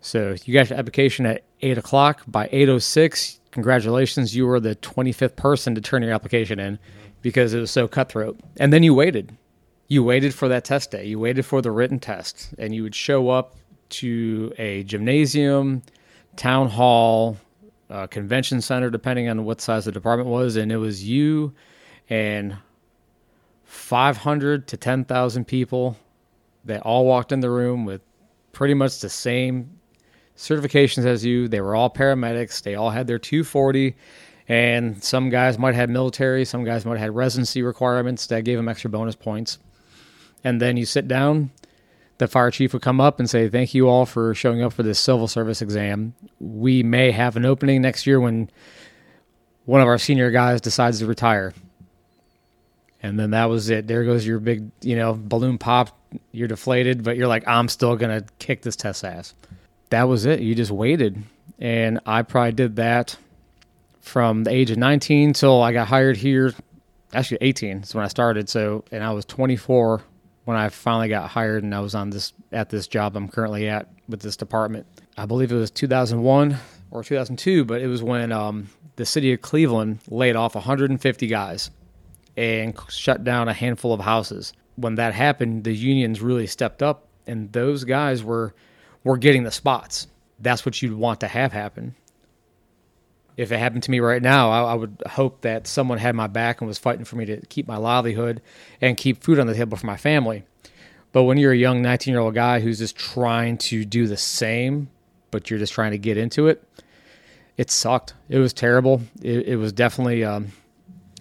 So 0.01 0.35
you 0.45 0.53
got 0.53 0.69
your 0.69 0.79
application 0.79 1.25
at 1.25 1.43
eight 1.61 1.77
o'clock. 1.77 2.21
By 2.27 2.49
eight 2.51 2.69
oh 2.69 2.79
six, 2.79 3.39
congratulations, 3.51 4.35
you 4.35 4.45
were 4.45 4.59
the 4.59 4.75
25th 4.75 5.35
person 5.35 5.75
to 5.75 5.81
turn 5.81 6.03
your 6.03 6.13
application 6.13 6.59
in 6.59 6.79
because 7.21 7.53
it 7.53 7.59
was 7.59 7.71
so 7.71 7.87
cutthroat. 7.87 8.39
And 8.57 8.71
then 8.71 8.83
you 8.83 8.93
waited. 8.93 9.35
You 9.87 10.03
waited 10.03 10.33
for 10.33 10.47
that 10.47 10.65
test 10.65 10.91
day. 10.91 11.05
You 11.05 11.19
waited 11.19 11.45
for 11.45 11.61
the 11.61 11.71
written 11.71 11.99
test, 11.99 12.53
and 12.57 12.75
you 12.75 12.83
would 12.83 12.95
show 12.95 13.29
up 13.29 13.55
to 13.89 14.53
a 14.57 14.83
gymnasium, 14.83 15.81
town 16.35 16.69
hall, 16.69 17.37
uh, 17.89 18.05
convention 18.07 18.61
center, 18.61 18.89
depending 18.89 19.29
on 19.29 19.45
what 19.45 19.61
size 19.61 19.85
the 19.85 19.91
department 19.91 20.29
was, 20.29 20.57
and 20.57 20.71
it 20.71 20.77
was 20.77 21.07
you 21.07 21.53
and 22.09 22.57
500 23.63 24.67
to 24.67 24.77
10,000 24.77 25.45
people 25.45 25.97
that 26.65 26.81
all 26.81 27.05
walked 27.05 27.31
in 27.31 27.39
the 27.39 27.49
room 27.49 27.85
with 27.85 28.01
pretty 28.51 28.73
much 28.73 28.99
the 28.99 29.09
same 29.09 29.69
certifications 30.37 31.05
as 31.05 31.25
you. 31.25 31.47
They 31.47 31.61
were 31.61 31.75
all 31.75 31.89
paramedics. 31.89 32.61
They 32.61 32.75
all 32.75 32.91
had 32.91 33.07
their 33.07 33.19
240, 33.19 33.95
and 34.47 35.03
some 35.03 35.29
guys 35.29 35.57
might 35.57 35.75
have 35.75 35.89
military, 35.89 36.45
some 36.45 36.63
guys 36.63 36.85
might 36.85 36.99
have 36.99 37.13
residency 37.15 37.63
requirements 37.63 38.27
that 38.27 38.43
gave 38.43 38.57
them 38.57 38.69
extra 38.69 38.89
bonus 38.89 39.15
points. 39.15 39.57
And 40.43 40.61
then 40.61 40.77
you 40.77 40.85
sit 40.85 41.07
down. 41.07 41.51
The 42.19 42.27
fire 42.27 42.49
chief 42.49 42.73
would 42.73 42.81
come 42.81 43.01
up 43.01 43.19
and 43.19 43.29
say, 43.29 43.49
"Thank 43.49 43.73
you 43.73 43.89
all 43.89 44.05
for 44.05 44.33
showing 44.33 44.63
up 44.63 44.73
for 44.73 44.83
this 44.83 44.99
civil 44.99 45.27
service 45.27 45.61
exam. 45.61 46.13
We 46.39 46.81
may 46.81 47.11
have 47.11 47.35
an 47.35 47.45
opening 47.45 47.81
next 47.81 48.07
year 48.07 48.19
when 48.19 48.49
one 49.65 49.81
of 49.81 49.87
our 49.87 49.97
senior 49.97 50.31
guys 50.31 50.61
decides 50.61 50.99
to 50.99 51.05
retire." 51.05 51.53
And 53.03 53.19
then 53.19 53.31
that 53.31 53.45
was 53.45 53.69
it. 53.69 53.85
There 53.85 54.03
goes 54.03 54.25
your 54.25 54.39
big, 54.39 54.71
you 54.81 54.95
know, 54.95 55.19
balloon 55.19 55.59
pop. 55.59 55.95
You're 56.31 56.47
deflated, 56.47 57.03
but 57.03 57.17
you're 57.17 57.27
like, 57.27 57.47
I'm 57.47 57.67
still 57.67 57.95
gonna 57.95 58.23
kick 58.39 58.63
this 58.63 58.75
test 58.75 59.03
ass 59.03 59.35
that 59.89 60.03
was 60.03 60.25
it. 60.25 60.41
You 60.41 60.55
just 60.55 60.71
waited. 60.71 61.23
And 61.59 61.99
I 62.05 62.21
probably 62.21 62.51
did 62.51 62.75
that 62.77 63.17
from 64.01 64.43
the 64.43 64.51
age 64.51 64.71
of 64.71 64.77
19 64.77 65.33
till 65.33 65.61
I 65.61 65.73
got 65.73 65.87
hired 65.87 66.17
here. 66.17 66.53
Actually, 67.13 67.39
18 67.41 67.77
is 67.83 67.95
when 67.95 68.05
I 68.05 68.07
started. 68.07 68.49
So, 68.49 68.83
and 68.91 69.03
I 69.03 69.11
was 69.11 69.25
24 69.25 70.01
when 70.45 70.57
I 70.57 70.69
finally 70.69 71.09
got 71.09 71.29
hired, 71.29 71.63
and 71.63 71.75
I 71.75 71.81
was 71.81 71.93
on 71.93 72.09
this 72.09 72.31
at 72.53 72.69
this 72.69 72.87
job 72.87 73.17
I'm 73.17 73.27
currently 73.27 73.67
at 73.67 73.89
with 74.07 74.21
this 74.21 74.37
department. 74.37 74.87
I 75.17 75.25
believe 75.25 75.51
it 75.51 75.55
was 75.55 75.71
2001 75.71 76.57
or 76.91 77.03
2002, 77.03 77.65
but 77.65 77.81
it 77.81 77.87
was 77.87 78.01
when 78.01 78.31
um, 78.31 78.69
the 78.95 79.05
city 79.05 79.33
of 79.33 79.41
Cleveland 79.41 79.99
laid 80.09 80.35
off 80.37 80.55
150 80.55 81.27
guys 81.27 81.69
and 82.37 82.77
shut 82.87 83.23
down 83.23 83.49
a 83.49 83.53
handful 83.53 83.93
of 83.93 83.99
houses. 83.99 84.53
When 84.75 84.95
that 84.95 85.13
happened, 85.13 85.63
the 85.63 85.73
unions 85.73 86.21
really 86.21 86.47
stepped 86.47 86.81
up, 86.81 87.07
and 87.25 87.51
those 87.51 87.83
guys 87.83 88.23
were 88.23 88.53
we're 89.07 89.17
getting 89.17 89.43
the 89.43 89.51
spots. 89.51 90.07
That's 90.37 90.65
what 90.65 90.81
you'd 90.81 90.93
want 90.93 91.21
to 91.21 91.29
have 91.29 91.53
happen. 91.53 91.95
If 93.37 93.53
it 93.53 93.57
happened 93.57 93.83
to 93.83 93.91
me 93.91 94.01
right 94.01 94.21
now, 94.21 94.49
I, 94.49 94.71
I, 94.71 94.73
would 94.73 95.01
hope 95.07 95.41
that 95.41 95.65
someone 95.65 95.97
had 95.97 96.13
my 96.13 96.27
back 96.27 96.59
and 96.59 96.67
was 96.67 96.77
fighting 96.77 97.05
for 97.05 97.15
me 97.15 97.25
to 97.25 97.39
keep 97.45 97.67
my 97.67 97.77
livelihood 97.77 98.41
and 98.81 98.97
keep 98.97 99.23
food 99.23 99.39
on 99.39 99.47
the 99.47 99.53
table 99.53 99.77
for 99.77 99.85
my 99.85 99.95
family. 99.95 100.43
But 101.13 101.23
when 101.23 101.37
you're 101.37 101.53
a 101.53 101.57
young 101.57 101.81
19 101.81 102.11
year 102.11 102.19
old 102.19 102.35
guy 102.35 102.59
who's 102.59 102.79
just 102.79 102.97
trying 102.97 103.59
to 103.59 103.85
do 103.85 104.07
the 104.07 104.17
same, 104.17 104.89
but 105.31 105.49
you're 105.49 105.59
just 105.59 105.73
trying 105.73 105.91
to 105.91 105.97
get 105.97 106.17
into 106.17 106.47
it, 106.47 106.63
it 107.55 107.71
sucked. 107.71 108.13
It 108.27 108.39
was 108.39 108.51
terrible. 108.51 109.01
It, 109.21 109.47
it 109.47 109.55
was 109.55 109.71
definitely, 109.71 110.25
um, 110.25 110.51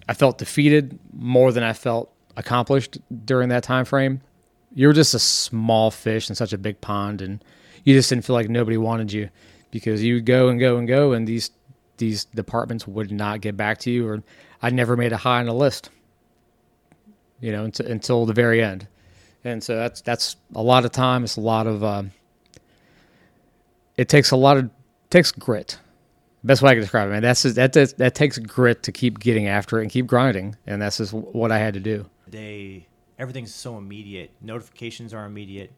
I 0.09 0.13
felt 0.13 0.39
defeated 0.39 0.99
more 1.13 1.53
than 1.53 1.63
I 1.63 1.71
felt 1.71 2.11
accomplished 2.35 2.97
during 3.25 3.49
that 3.49 3.63
time 3.63 3.85
frame. 3.85 4.21
You're 4.73 4.93
just 4.93 5.13
a 5.13 5.19
small 5.19 5.89
fish 5.89 6.29
in 6.29 6.35
such 6.35 6.51
a 6.51 6.57
big 6.57 6.81
pond, 6.81 7.21
and 7.21 7.41
you 7.87 7.93
just 7.93 8.09
didn't 8.09 8.25
feel 8.25 8.33
like 8.33 8.49
nobody 8.49 8.75
wanted 8.75 9.13
you 9.13 9.29
because 9.71 10.03
you 10.03 10.15
would 10.15 10.25
go 10.25 10.49
and 10.49 10.59
go 10.59 10.75
and 10.75 10.89
go, 10.89 11.13
and 11.13 11.25
these 11.25 11.51
these 11.95 12.25
departments 12.25 12.85
would 12.85 13.13
not 13.13 13.39
get 13.39 13.55
back 13.55 13.77
to 13.79 13.89
you, 13.89 14.05
or 14.05 14.21
I 14.61 14.71
never 14.71 14.97
made 14.97 15.13
a 15.13 15.17
high 15.17 15.39
on 15.39 15.45
the 15.45 15.53
list. 15.53 15.89
You 17.39 17.53
know, 17.53 17.63
until, 17.63 17.85
until 17.85 18.25
the 18.25 18.33
very 18.33 18.61
end, 18.61 18.89
and 19.45 19.63
so 19.63 19.77
that's 19.77 20.01
that's 20.01 20.35
a 20.53 20.61
lot 20.61 20.83
of 20.83 20.91
time. 20.91 21.23
It's 21.23 21.37
a 21.37 21.41
lot 21.41 21.65
of. 21.65 21.81
Um, 21.81 22.11
it 23.95 24.09
takes 24.09 24.31
a 24.31 24.35
lot 24.35 24.57
of 24.57 24.69
takes 25.09 25.31
grit. 25.31 25.79
Best 26.43 26.61
way 26.61 26.71
I 26.71 26.73
can 26.73 26.81
describe 26.81 27.07
it, 27.07 27.11
man. 27.11 27.21
That's 27.21 27.43
just, 27.43 27.55
that, 27.55 27.71
that 27.71 27.97
that 27.99 28.15
takes 28.15 28.37
grit 28.37 28.83
to 28.83 28.91
keep 28.91 29.19
getting 29.19 29.47
after 29.47 29.79
it 29.79 29.83
and 29.83 29.91
keep 29.91 30.07
grinding, 30.07 30.57
and 30.67 30.81
that's 30.81 30.97
just 30.97 31.13
what 31.13 31.53
I 31.53 31.57
had 31.57 31.73
to 31.75 31.79
do. 31.79 32.05
They 32.27 32.85
everything's 33.17 33.55
so 33.55 33.77
immediate. 33.77 34.31
Notifications 34.41 35.13
are 35.13 35.25
immediate. 35.25 35.71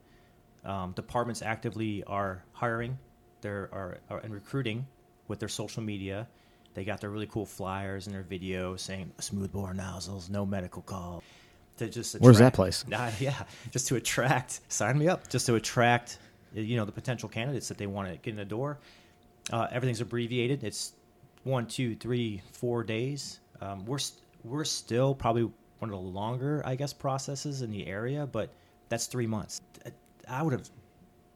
Um, 0.65 0.91
departments 0.91 1.41
actively 1.41 2.03
are 2.05 2.43
hiring, 2.51 2.97
they're 3.41 3.69
are, 3.71 3.97
are 4.09 4.19
and 4.19 4.33
recruiting 4.33 4.85
with 5.27 5.39
their 5.39 5.49
social 5.49 5.81
media. 5.81 6.27
They 6.73 6.83
got 6.83 7.01
their 7.01 7.09
really 7.09 7.27
cool 7.27 7.45
flyers 7.45 8.07
and 8.07 8.15
their 8.15 8.23
videos 8.23 8.79
saying 8.81 9.11
smoothbore 9.19 9.73
nozzles, 9.73 10.29
no 10.29 10.45
medical 10.45 10.81
call. 10.81 11.23
To 11.77 11.89
just 11.89 12.15
attract, 12.15 12.23
where's 12.23 12.39
that 12.39 12.53
place? 12.53 12.85
Uh, 12.91 13.11
yeah, 13.19 13.43
just 13.71 13.87
to 13.87 13.95
attract. 13.95 14.59
Sign 14.67 14.97
me 14.97 15.07
up. 15.07 15.29
Just 15.29 15.45
to 15.47 15.55
attract, 15.55 16.19
you 16.53 16.75
know, 16.75 16.85
the 16.85 16.91
potential 16.91 17.29
candidates 17.29 17.69
that 17.69 17.77
they 17.77 17.87
want 17.87 18.09
to 18.09 18.15
get 18.17 18.31
in 18.31 18.35
the 18.35 18.45
door. 18.45 18.79
Uh, 19.51 19.67
everything's 19.71 20.01
abbreviated. 20.01 20.63
It's 20.63 20.93
one, 21.43 21.65
two, 21.65 21.95
three, 21.95 22.41
four 22.51 22.83
days. 22.83 23.39
Um, 23.61 23.85
we're 23.85 23.97
st- 23.97 24.21
we're 24.43 24.65
still 24.65 25.15
probably 25.15 25.43
one 25.79 25.89
of 25.89 25.91
the 25.91 25.97
longer, 25.97 26.61
I 26.65 26.75
guess, 26.75 26.93
processes 26.93 27.61
in 27.61 27.71
the 27.71 27.87
area, 27.87 28.25
but 28.25 28.53
that's 28.89 29.07
three 29.07 29.27
months. 29.27 29.61
I 30.29 30.43
would 30.43 30.53
have 30.53 30.69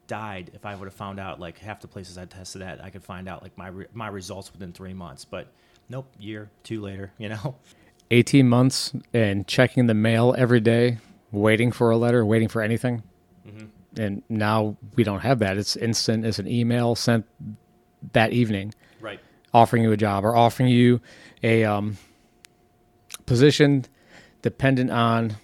died 0.07 0.51
if 0.53 0.65
I 0.65 0.75
would 0.75 0.85
have 0.85 0.93
found 0.93 1.19
out 1.19 1.39
like 1.39 1.57
half 1.57 1.81
the 1.81 1.87
places 1.87 2.17
I 2.17 2.25
tested 2.25 2.61
at, 2.61 2.83
I 2.83 2.89
could 2.89 3.03
find 3.03 3.27
out 3.27 3.41
like 3.41 3.57
my 3.57 3.67
re- 3.67 3.87
my 3.93 4.07
results 4.07 4.51
within 4.51 4.71
three 4.71 4.93
months. 4.93 5.25
But 5.25 5.47
nope, 5.89 6.11
year 6.19 6.49
two 6.63 6.81
later, 6.81 7.11
you 7.17 7.29
know. 7.29 7.55
18 8.11 8.47
months 8.47 8.93
and 9.13 9.47
checking 9.47 9.87
the 9.87 9.93
mail 9.93 10.35
every 10.37 10.59
day, 10.59 10.99
waiting 11.31 11.71
for 11.71 11.89
a 11.89 11.97
letter, 11.97 12.23
waiting 12.23 12.47
for 12.47 12.61
anything. 12.61 13.01
Mm-hmm. 13.47 13.99
And 13.99 14.23
now 14.29 14.77
we 14.95 15.03
don't 15.03 15.21
have 15.21 15.39
that. 15.39 15.57
It's 15.57 15.75
instant. 15.75 16.25
It's 16.25 16.37
an 16.37 16.47
email 16.47 16.93
sent 16.93 17.25
that 18.11 18.31
evening, 18.31 18.73
right? 18.99 19.19
Offering 19.53 19.83
you 19.83 19.91
a 19.91 19.97
job 19.97 20.25
or 20.25 20.35
offering 20.35 20.69
you 20.69 21.01
a 21.41 21.63
um, 21.63 21.97
position 23.25 23.85
dependent 24.43 24.91
on 24.91 25.37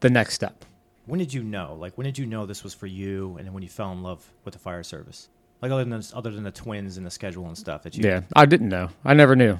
the 0.00 0.10
next 0.10 0.34
step 0.34 0.64
when 1.06 1.18
did 1.18 1.32
you 1.32 1.42
know? 1.42 1.76
Like, 1.78 1.96
when 1.96 2.04
did 2.04 2.18
you 2.18 2.26
know 2.26 2.46
this 2.46 2.62
was 2.62 2.74
for 2.74 2.86
you, 2.86 3.36
and 3.38 3.52
when 3.52 3.62
you 3.62 3.68
fell 3.68 3.92
in 3.92 4.02
love 4.02 4.28
with 4.44 4.54
the 4.54 4.60
fire 4.60 4.82
service? 4.82 5.28
Like, 5.62 5.72
other 5.72 5.84
than 5.84 6.02
other 6.14 6.30
than 6.30 6.44
the 6.44 6.50
twins 6.50 6.96
and 6.96 7.06
the 7.06 7.10
schedule 7.10 7.46
and 7.46 7.56
stuff 7.56 7.82
that 7.82 7.96
you. 7.96 8.08
Yeah, 8.08 8.22
I 8.34 8.46
didn't 8.46 8.68
know. 8.68 8.88
I 9.04 9.14
never 9.14 9.36
knew. 9.36 9.58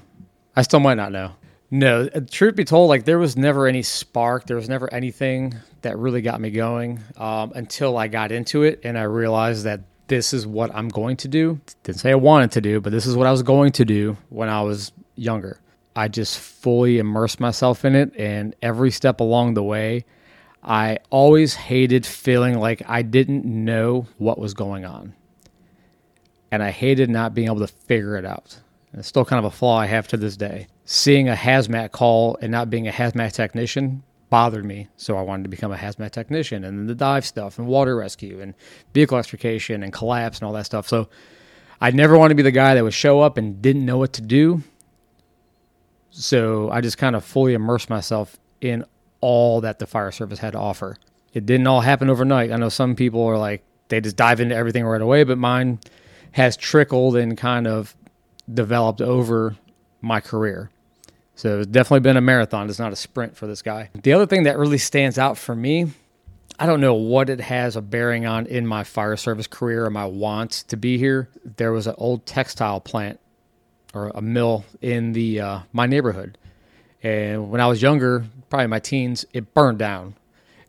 I 0.56 0.62
still 0.62 0.80
might 0.80 0.94
not 0.94 1.12
know. 1.12 1.32
No, 1.70 2.08
uh, 2.12 2.20
truth 2.28 2.56
be 2.56 2.64
told, 2.64 2.88
like 2.88 3.04
there 3.04 3.18
was 3.18 3.36
never 3.36 3.68
any 3.68 3.82
spark. 3.82 4.46
There 4.46 4.56
was 4.56 4.68
never 4.68 4.92
anything 4.92 5.54
that 5.82 5.96
really 5.96 6.20
got 6.20 6.40
me 6.40 6.50
going 6.50 7.00
um, 7.16 7.52
until 7.54 7.96
I 7.96 8.08
got 8.08 8.32
into 8.32 8.64
it 8.64 8.80
and 8.82 8.98
I 8.98 9.02
realized 9.02 9.64
that 9.64 9.80
this 10.08 10.34
is 10.34 10.44
what 10.46 10.74
I'm 10.74 10.88
going 10.88 11.16
to 11.18 11.28
do. 11.28 11.60
Didn't 11.84 12.00
say 12.00 12.10
I 12.10 12.16
wanted 12.16 12.50
to 12.52 12.60
do, 12.60 12.80
but 12.80 12.90
this 12.90 13.06
is 13.06 13.14
what 13.14 13.28
I 13.28 13.30
was 13.30 13.44
going 13.44 13.70
to 13.72 13.84
do 13.84 14.16
when 14.28 14.48
I 14.48 14.62
was 14.62 14.90
younger. 15.14 15.60
I 15.94 16.08
just 16.08 16.38
fully 16.40 16.98
immersed 16.98 17.38
myself 17.38 17.84
in 17.84 17.94
it, 17.94 18.12
and 18.16 18.56
every 18.60 18.90
step 18.90 19.20
along 19.20 19.54
the 19.54 19.62
way, 19.62 20.04
I 20.62 20.98
always 21.08 21.54
hated 21.54 22.04
feeling 22.04 22.58
like 22.58 22.82
I 22.86 23.02
didn't 23.02 23.44
know 23.44 24.06
what 24.18 24.38
was 24.38 24.54
going 24.54 24.84
on. 24.84 25.14
And 26.50 26.62
I 26.62 26.70
hated 26.70 27.08
not 27.08 27.34
being 27.34 27.46
able 27.46 27.60
to 27.60 27.68
figure 27.68 28.16
it 28.16 28.24
out. 28.24 28.58
And 28.92 28.98
it's 28.98 29.08
still 29.08 29.24
kind 29.24 29.44
of 29.44 29.52
a 29.52 29.56
flaw 29.56 29.78
I 29.78 29.86
have 29.86 30.08
to 30.08 30.16
this 30.16 30.36
day. 30.36 30.66
Seeing 30.84 31.28
a 31.28 31.34
hazmat 31.34 31.92
call 31.92 32.36
and 32.42 32.50
not 32.50 32.70
being 32.70 32.88
a 32.88 32.92
hazmat 32.92 33.32
technician 33.32 34.02
bothered 34.28 34.64
me. 34.64 34.88
So 34.96 35.16
I 35.16 35.22
wanted 35.22 35.44
to 35.44 35.48
become 35.48 35.72
a 35.72 35.76
hazmat 35.76 36.10
technician 36.10 36.64
and 36.64 36.78
then 36.78 36.86
the 36.86 36.94
dive 36.94 37.24
stuff 37.24 37.58
and 37.58 37.66
water 37.66 37.96
rescue 37.96 38.40
and 38.40 38.54
vehicle 38.92 39.18
extrication 39.18 39.82
and 39.82 39.92
collapse 39.92 40.38
and 40.38 40.46
all 40.46 40.52
that 40.54 40.66
stuff. 40.66 40.88
So 40.88 41.08
I 41.80 41.90
never 41.90 42.18
wanted 42.18 42.30
to 42.30 42.36
be 42.36 42.42
the 42.42 42.50
guy 42.50 42.74
that 42.74 42.84
would 42.84 42.94
show 42.94 43.20
up 43.20 43.38
and 43.38 43.62
didn't 43.62 43.86
know 43.86 43.98
what 43.98 44.12
to 44.14 44.22
do. 44.22 44.62
So 46.10 46.70
I 46.70 46.80
just 46.80 46.98
kind 46.98 47.16
of 47.16 47.24
fully 47.24 47.54
immersed 47.54 47.88
myself 47.88 48.38
in 48.60 48.84
all 49.20 49.60
that 49.60 49.78
the 49.78 49.86
fire 49.86 50.10
service 50.10 50.38
had 50.38 50.52
to 50.52 50.58
offer. 50.58 50.96
It 51.32 51.46
didn't 51.46 51.66
all 51.66 51.80
happen 51.80 52.10
overnight. 52.10 52.50
I 52.50 52.56
know 52.56 52.68
some 52.68 52.96
people 52.96 53.24
are 53.24 53.38
like, 53.38 53.64
they 53.88 54.00
just 54.00 54.16
dive 54.16 54.40
into 54.40 54.54
everything 54.54 54.84
right 54.84 55.00
away, 55.00 55.24
but 55.24 55.38
mine 55.38 55.80
has 56.32 56.56
trickled 56.56 57.16
and 57.16 57.36
kind 57.36 57.66
of 57.66 57.96
developed 58.52 59.00
over 59.00 59.56
my 60.00 60.20
career. 60.20 60.70
So 61.34 61.60
it's 61.60 61.66
definitely 61.66 62.00
been 62.00 62.16
a 62.16 62.20
marathon. 62.20 62.68
It's 62.68 62.78
not 62.78 62.92
a 62.92 62.96
sprint 62.96 63.36
for 63.36 63.46
this 63.46 63.62
guy. 63.62 63.90
The 63.94 64.12
other 64.12 64.26
thing 64.26 64.44
that 64.44 64.58
really 64.58 64.78
stands 64.78 65.18
out 65.18 65.38
for 65.38 65.54
me, 65.54 65.92
I 66.58 66.66
don't 66.66 66.80
know 66.80 66.94
what 66.94 67.30
it 67.30 67.40
has 67.40 67.76
a 67.76 67.80
bearing 67.80 68.26
on 68.26 68.46
in 68.46 68.66
my 68.66 68.84
fire 68.84 69.16
service 69.16 69.46
career 69.46 69.86
or 69.86 69.90
my 69.90 70.04
wants 70.04 70.62
to 70.64 70.76
be 70.76 70.98
here. 70.98 71.30
There 71.56 71.72
was 71.72 71.86
an 71.86 71.94
old 71.96 72.26
textile 72.26 72.80
plant 72.80 73.18
or 73.94 74.08
a 74.14 74.20
mill 74.20 74.64
in 74.82 75.12
the 75.12 75.40
uh, 75.40 75.58
my 75.72 75.86
neighborhood, 75.86 76.36
and 77.02 77.50
when 77.50 77.60
I 77.60 77.66
was 77.66 77.80
younger, 77.80 78.24
probably 78.48 78.66
my 78.66 78.80
teens, 78.80 79.24
it 79.32 79.54
burned 79.54 79.78
down, 79.78 80.14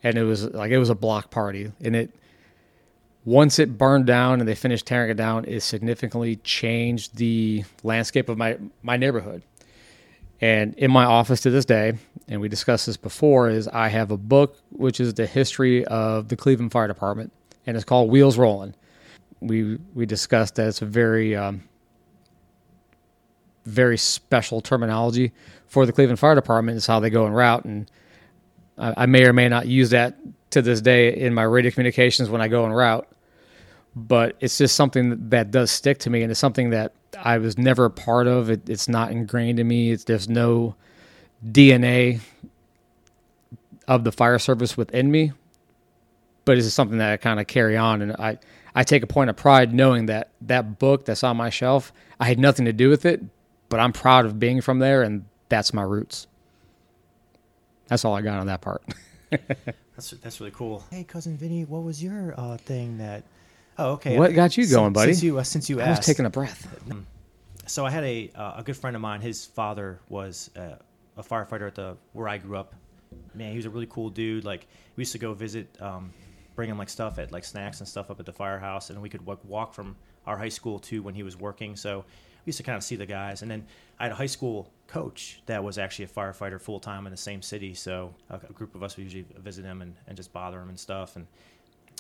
and 0.03 0.17
it 0.17 0.23
was 0.23 0.45
like 0.45 0.71
it 0.71 0.77
was 0.77 0.89
a 0.89 0.95
block 0.95 1.29
party, 1.29 1.71
and 1.83 1.95
it 1.95 2.15
once 3.25 3.59
it 3.59 3.77
burned 3.77 4.05
down 4.05 4.39
and 4.39 4.47
they 4.47 4.55
finished 4.55 4.85
tearing 4.85 5.11
it 5.11 5.17
down, 5.17 5.45
it 5.45 5.61
significantly 5.61 6.38
changed 6.38 7.17
the 7.17 7.63
landscape 7.83 8.29
of 8.29 8.38
my 8.38 8.57
my 8.81 8.97
neighborhood. 8.97 9.43
And 10.39 10.73
in 10.75 10.89
my 10.89 11.05
office 11.05 11.41
to 11.41 11.51
this 11.51 11.65
day, 11.65 11.93
and 12.27 12.41
we 12.41 12.50
discussed 12.50 12.88
this 12.88 12.97
before, 12.97 13.50
is 13.50 13.67
I 13.67 13.89
have 13.89 14.09
a 14.09 14.17
book 14.17 14.57
which 14.71 15.00
is 15.00 15.13
the 15.13 15.27
history 15.27 15.85
of 15.85 16.29
the 16.29 16.35
Cleveland 16.35 16.71
Fire 16.71 16.88
Department, 16.88 17.31
and 17.67 17.75
it's 17.77 17.85
called 17.85 18.09
Wheels 18.09 18.38
Rolling. 18.38 18.73
We 19.39 19.77
we 19.93 20.05
discussed 20.05 20.55
that 20.55 20.67
it's 20.67 20.81
a 20.81 20.85
very 20.85 21.35
um, 21.35 21.63
very 23.65 23.98
special 23.98 24.62
terminology 24.62 25.32
for 25.68 25.86
the 25.86 25.91
Cleveland 25.91 26.20
Fire 26.20 26.36
Department. 26.36 26.77
Is 26.77 26.88
how 26.88 27.00
they 27.00 27.10
go 27.10 27.25
en 27.25 27.34
route, 27.34 27.65
and 27.65 27.89
I, 28.77 28.94
I 28.98 29.06
may 29.06 29.25
or 29.25 29.34
may 29.34 29.50
not 29.50 29.68
use 29.68 29.91
that 29.91 30.18
to 30.51 30.62
this 30.62 30.82
day 30.82 31.15
in 31.15 31.34
my 31.34 31.44
radio 31.44 31.72
communications 31.72 32.30
when 32.30 32.41
I 32.41 32.48
go 32.48 32.65
en 32.65 32.72
route. 32.72 33.08
But 33.96 34.38
it's 34.39 34.58
just 34.58 34.75
something 34.75 35.30
that 35.30 35.51
does 35.51 35.70
stick 35.70 36.00
to 36.00 36.10
me, 36.10 36.22
and 36.24 36.32
it's 36.32 36.39
something 36.39 36.70
that 36.70 36.94
I 37.22 37.38
was 37.38 37.58
never 37.58 37.86
a 37.86 37.89
part 37.89 38.27
of. 38.27 38.50
It, 38.50 38.70
it's 38.70 38.88
not 38.88 39.12
ingrained 39.12 39.60
in 39.60 39.68
me. 39.68 39.91
It's, 39.91 40.06
there's 40.06 40.30
no 40.30 40.75
DNA 41.46 42.22
of 43.88 44.03
the 44.03 44.12
fire 44.12 44.39
service 44.39 44.77
within 44.77 45.12
me, 45.12 45.34
but 46.46 46.58
it's 46.58 46.74
something 46.74 47.00
that 47.00 47.12
I 47.12 47.18
kind 47.18 47.39
of 47.39 47.48
carry 47.48 47.75
on, 47.75 48.01
and 48.01 48.13
I 48.13 48.38
I 48.74 48.84
take 48.84 49.03
a 49.03 49.08
point 49.08 49.30
of 49.30 49.36
pride 49.36 49.74
knowing 49.74 50.06
that 50.06 50.30
that 50.41 50.80
book 50.80 51.06
that's 51.06 51.24
on 51.24 51.38
my 51.38 51.50
shelf, 51.50 51.91
I 52.20 52.25
had 52.25 52.39
nothing 52.39 52.65
to 52.65 52.74
do 52.74 52.89
with 52.89 53.06
it, 53.06 53.22
but 53.72 53.80
I'm 53.80 53.94
proud 53.94 54.25
of 54.25 54.38
being 54.38 54.60
from 54.62 54.78
there, 54.80 55.01
and 55.01 55.25
that's 55.50 55.74
my 55.74 55.82
roots. 55.82 56.28
That's 57.88 58.06
all 58.06 58.13
I 58.13 58.22
got 58.22 58.40
on 58.40 58.48
that 58.48 58.62
part. 58.62 58.84
That's 59.96 60.12
that's 60.12 60.40
really 60.40 60.51
cool. 60.51 60.84
Hey, 60.90 61.04
cousin 61.04 61.38
Vinnie, 61.38 61.63
what 61.63 61.84
was 61.84 62.01
your 62.04 62.34
uh, 62.38 62.58
thing 62.58 62.98
that? 62.98 63.24
Oh, 63.78 63.92
okay. 63.92 64.18
What 64.18 64.34
got 64.34 64.58
you 64.58 64.66
going, 64.68 64.88
Since- 64.88 64.96
buddy? 64.96 65.13
Since 65.13 65.24
you 65.24 65.40
uh, 65.40 65.44
since 65.44 65.70
you 65.70 65.80
I 65.80 65.90
was 65.90 66.00
asked, 66.00 66.08
taking 66.08 66.25
a 66.25 66.30
breath. 66.30 66.68
so 67.68 67.86
I 67.86 67.92
had 67.92 68.04
a 68.04 68.32
uh, 68.36 68.54
a 68.58 68.63
good 68.63 68.75
friend 68.75 68.96
of 68.96 69.01
mine. 69.01 69.22
His 69.22 69.46
father 69.46 70.00
was 70.10 70.50
uh, 70.58 70.75
a 71.18 71.24
firefighter 71.24 71.68
at 71.68 71.75
the 71.75 71.98
where 72.13 72.28
I 72.28 72.38
grew 72.40 72.58
up. 72.58 72.74
Man, 73.34 73.51
he 73.51 73.58
was 73.58 73.66
a 73.66 73.70
really 73.70 73.88
cool 73.88 74.10
dude. 74.10 74.44
Like 74.44 74.68
we 74.96 75.01
used 75.01 75.12
to 75.12 75.20
go 75.20 75.34
visit, 75.34 75.68
um, 75.82 76.12
bring 76.56 76.70
him 76.70 76.78
like 76.78 76.90
stuff 76.90 77.20
at 77.20 77.32
like 77.32 77.44
snacks 77.46 77.80
and 77.80 77.88
stuff 77.88 78.10
up 78.10 78.20
at 78.20 78.25
the 78.25 78.34
firehouse, 78.34 78.90
and 78.90 79.01
we 79.01 79.10
could 79.10 79.25
like, 79.28 79.40
walk 79.46 79.74
from 79.74 79.96
our 80.25 80.38
high 80.38 80.50
school 80.50 80.80
to 80.80 81.04
when 81.04 81.13
he 81.13 81.24
was 81.24 81.38
working. 81.38 81.75
So 81.75 82.06
we 82.45 82.50
used 82.50 82.57
to 82.57 82.63
kind 82.63 82.77
of 82.77 82.83
see 82.83 82.95
the 82.95 83.05
guys. 83.05 83.41
And 83.41 83.50
then 83.51 83.65
I 84.00 84.03
had 84.03 84.12
a 84.12 84.15
high 84.15 84.25
school 84.25 84.69
coach 84.88 85.41
that 85.45 85.63
was 85.63 85.77
actually 85.77 86.05
a 86.05 86.10
firefighter 86.10 86.60
full 86.60 86.79
time 86.79 87.07
in 87.07 87.12
the 87.12 87.17
same 87.17 87.41
city. 87.41 87.74
So 87.74 88.13
a, 88.29 88.36
a 88.36 88.53
group 88.53 88.75
of 88.75 88.83
us 88.83 88.98
would 88.98 89.03
usually 89.03 89.25
visit 89.38 89.65
him 89.65 89.81
and, 89.81 89.95
and 90.07 90.17
just 90.17 90.33
bother 90.33 90.60
him 90.60 90.69
and 90.69 90.79
stuff. 90.79 91.15
And 91.15 91.27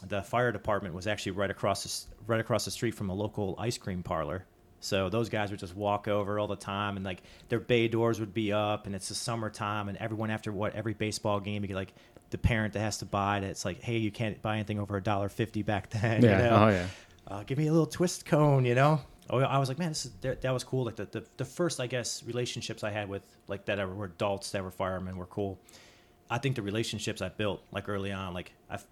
the 0.07 0.21
fire 0.23 0.51
department 0.51 0.95
was 0.95 1.07
actually 1.07 1.33
right 1.33 1.51
across 1.51 1.83
the, 1.83 2.15
right 2.27 2.39
across 2.39 2.65
the 2.65 2.71
street 2.71 2.95
from 2.95 3.09
a 3.09 3.13
local 3.13 3.55
ice 3.59 3.77
cream 3.77 4.03
parlor. 4.03 4.45
So 4.83 5.09
those 5.09 5.29
guys 5.29 5.51
would 5.51 5.59
just 5.59 5.75
walk 5.75 6.07
over 6.07 6.39
all 6.39 6.47
the 6.47 6.55
time, 6.55 6.95
and 6.95 7.05
like 7.05 7.21
their 7.49 7.59
bay 7.59 7.87
doors 7.87 8.19
would 8.19 8.33
be 8.33 8.51
up, 8.51 8.87
and 8.87 8.95
it's 8.95 9.09
the 9.09 9.13
summertime, 9.13 9.89
and 9.89 9.97
everyone 9.99 10.31
after 10.31 10.51
what 10.51 10.73
every 10.73 10.95
baseball 10.95 11.39
game, 11.39 11.61
you 11.61 11.67
get 11.67 11.75
like 11.75 11.93
the 12.31 12.39
parent 12.39 12.73
that 12.73 12.79
has 12.79 12.97
to 12.97 13.05
buy 13.05 13.37
it. 13.37 13.43
It's 13.43 13.63
like, 13.63 13.79
hey, 13.83 13.97
you 13.97 14.09
can't 14.09 14.41
buy 14.41 14.55
anything 14.55 14.79
over 14.79 14.97
a 14.97 15.03
dollar 15.03 15.29
fifty 15.29 15.61
back 15.61 15.91
then. 15.91 16.23
Yeah. 16.23 16.31
You 16.31 16.43
know? 16.43 16.55
Oh 16.55 16.69
yeah. 16.69 16.87
uh, 17.27 17.43
give 17.43 17.59
me 17.59 17.67
a 17.67 17.71
little 17.71 17.85
twist 17.85 18.25
cone, 18.25 18.65
you 18.65 18.73
know. 18.73 18.99
Oh, 19.31 19.39
I 19.39 19.57
was 19.59 19.69
like, 19.69 19.79
man, 19.79 19.89
this 19.89 20.05
is 20.05 20.11
that, 20.21 20.41
that 20.41 20.51
was 20.51 20.65
cool. 20.65 20.83
Like 20.83 20.97
the, 20.97 21.05
the 21.05 21.23
the 21.37 21.45
first, 21.45 21.79
I 21.79 21.87
guess, 21.87 22.21
relationships 22.23 22.83
I 22.83 22.91
had 22.91 23.07
with 23.07 23.23
like 23.47 23.65
that 23.65 23.77
were 23.95 24.05
adults 24.05 24.51
that 24.51 24.63
were 24.63 24.71
firemen 24.71 25.15
were 25.15 25.25
cool. 25.27 25.57
I 26.29 26.37
think 26.37 26.55
the 26.55 26.61
relationships 26.61 27.21
I 27.21 27.29
built 27.29 27.63
like 27.71 27.87
early 27.87 28.11
on, 28.11 28.33
like 28.33 28.53
I've 28.69 28.85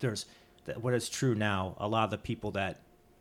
there's 0.00 0.26
what 0.80 0.92
is 0.92 1.08
true 1.08 1.34
now. 1.34 1.76
A 1.78 1.88
lot 1.88 2.04
of 2.04 2.10
the 2.10 2.18
people 2.18 2.50
that 2.52 2.80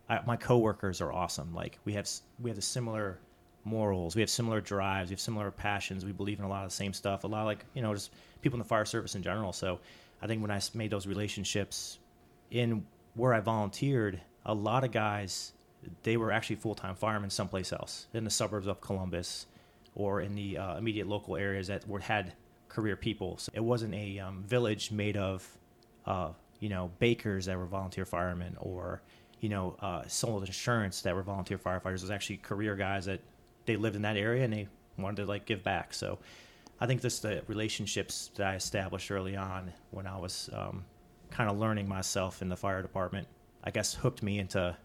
I, 0.10 0.20
my 0.26 0.36
coworkers 0.36 1.02
are 1.02 1.14
awesome. 1.14 1.54
Like 1.54 1.80
we 1.86 1.94
have 1.94 2.10
we 2.40 2.50
have 2.50 2.58
the 2.58 2.62
similar 2.62 3.20
morals, 3.64 4.16
we 4.16 4.22
have 4.22 4.30
similar 4.30 4.60
drives, 4.62 5.10
we 5.10 5.14
have 5.14 5.20
similar 5.22 5.52
passions. 5.52 6.04
We 6.04 6.12
believe 6.12 6.40
in 6.40 6.46
a 6.46 6.50
lot 6.50 6.64
of 6.64 6.70
the 6.70 6.76
same 6.76 6.94
stuff. 6.94 7.24
A 7.24 7.28
lot 7.28 7.42
of 7.42 7.46
like 7.46 7.66
you 7.74 7.82
know 7.82 7.94
just 7.94 8.12
people 8.42 8.58
in 8.58 8.60
the 8.60 8.68
fire 8.68 8.86
service 8.86 9.16
in 9.16 9.24
general. 9.24 9.54
So 9.54 9.80
I 10.22 10.28
think 10.28 10.42
when 10.42 10.52
I 10.52 10.60
made 10.74 10.92
those 10.92 11.08
relationships 11.08 12.00
in 12.52 12.86
where 13.16 13.34
I 13.34 13.40
volunteered, 13.40 14.20
a 14.46 14.54
lot 14.54 14.84
of 14.84 14.92
guys 14.92 15.54
they 16.04 16.18
were 16.18 16.32
actually 16.32 16.58
full 16.58 16.76
time 16.76 16.96
firemen 16.96 17.30
someplace 17.30 17.72
else 17.74 18.08
in 18.14 18.24
the 18.24 18.30
suburbs 18.30 18.68
of 18.68 18.82
Columbus 18.82 19.46
or 19.96 20.22
in 20.22 20.36
the 20.36 20.58
uh, 20.58 20.78
immediate 20.78 21.08
local 21.08 21.36
areas 21.36 21.68
that 21.68 21.88
were 21.88 22.00
had 22.00 22.34
career 22.70 22.96
people. 22.96 23.38
So 23.38 23.52
it 23.56 23.64
wasn't 23.64 23.94
a 23.96 24.20
um, 24.20 24.44
village 24.44 24.92
made 24.92 25.18
of 25.18 25.48
uh, 26.06 26.32
you 26.60 26.70
know 26.70 26.92
bakers 27.00 27.46
that 27.46 27.58
were 27.58 27.66
volunteer 27.66 28.06
firemen 28.06 28.56
or 28.60 29.02
you 29.40 29.50
know 29.50 29.76
uh, 29.80 30.04
insurance 30.46 31.02
that 31.02 31.16
were 31.16 31.24
volunteer 31.24 31.58
firefighters. 31.58 31.98
It 31.98 32.02
was 32.02 32.12
actually 32.12 32.38
career 32.38 32.76
guys 32.76 33.06
that 33.06 33.22
they 33.66 33.78
lived 33.78 33.96
in 33.96 34.04
that 34.04 34.18
area 34.18 34.44
and 34.44 34.54
they 34.54 34.68
wanted 34.98 35.18
to 35.18 35.26
like 35.26 35.46
give 35.46 35.64
back. 35.64 35.94
So 35.94 36.20
I 36.80 36.88
think 36.88 37.02
just 37.02 37.22
the 37.22 37.42
relationships 37.48 38.32
that 38.36 38.48
I 38.48 38.56
established 38.56 39.10
early 39.12 39.36
on 39.36 39.72
when 39.92 40.08
I 40.08 40.18
was 40.18 40.50
um, 40.54 40.84
kind 41.32 41.50
of 41.50 41.58
learning 41.58 41.88
myself 41.88 42.42
in 42.42 42.50
the 42.50 42.58
fire 42.58 42.82
department, 42.82 43.28
I 43.64 43.72
guess 43.72 43.94
hooked 43.94 44.22
me 44.22 44.40
into 44.40 44.76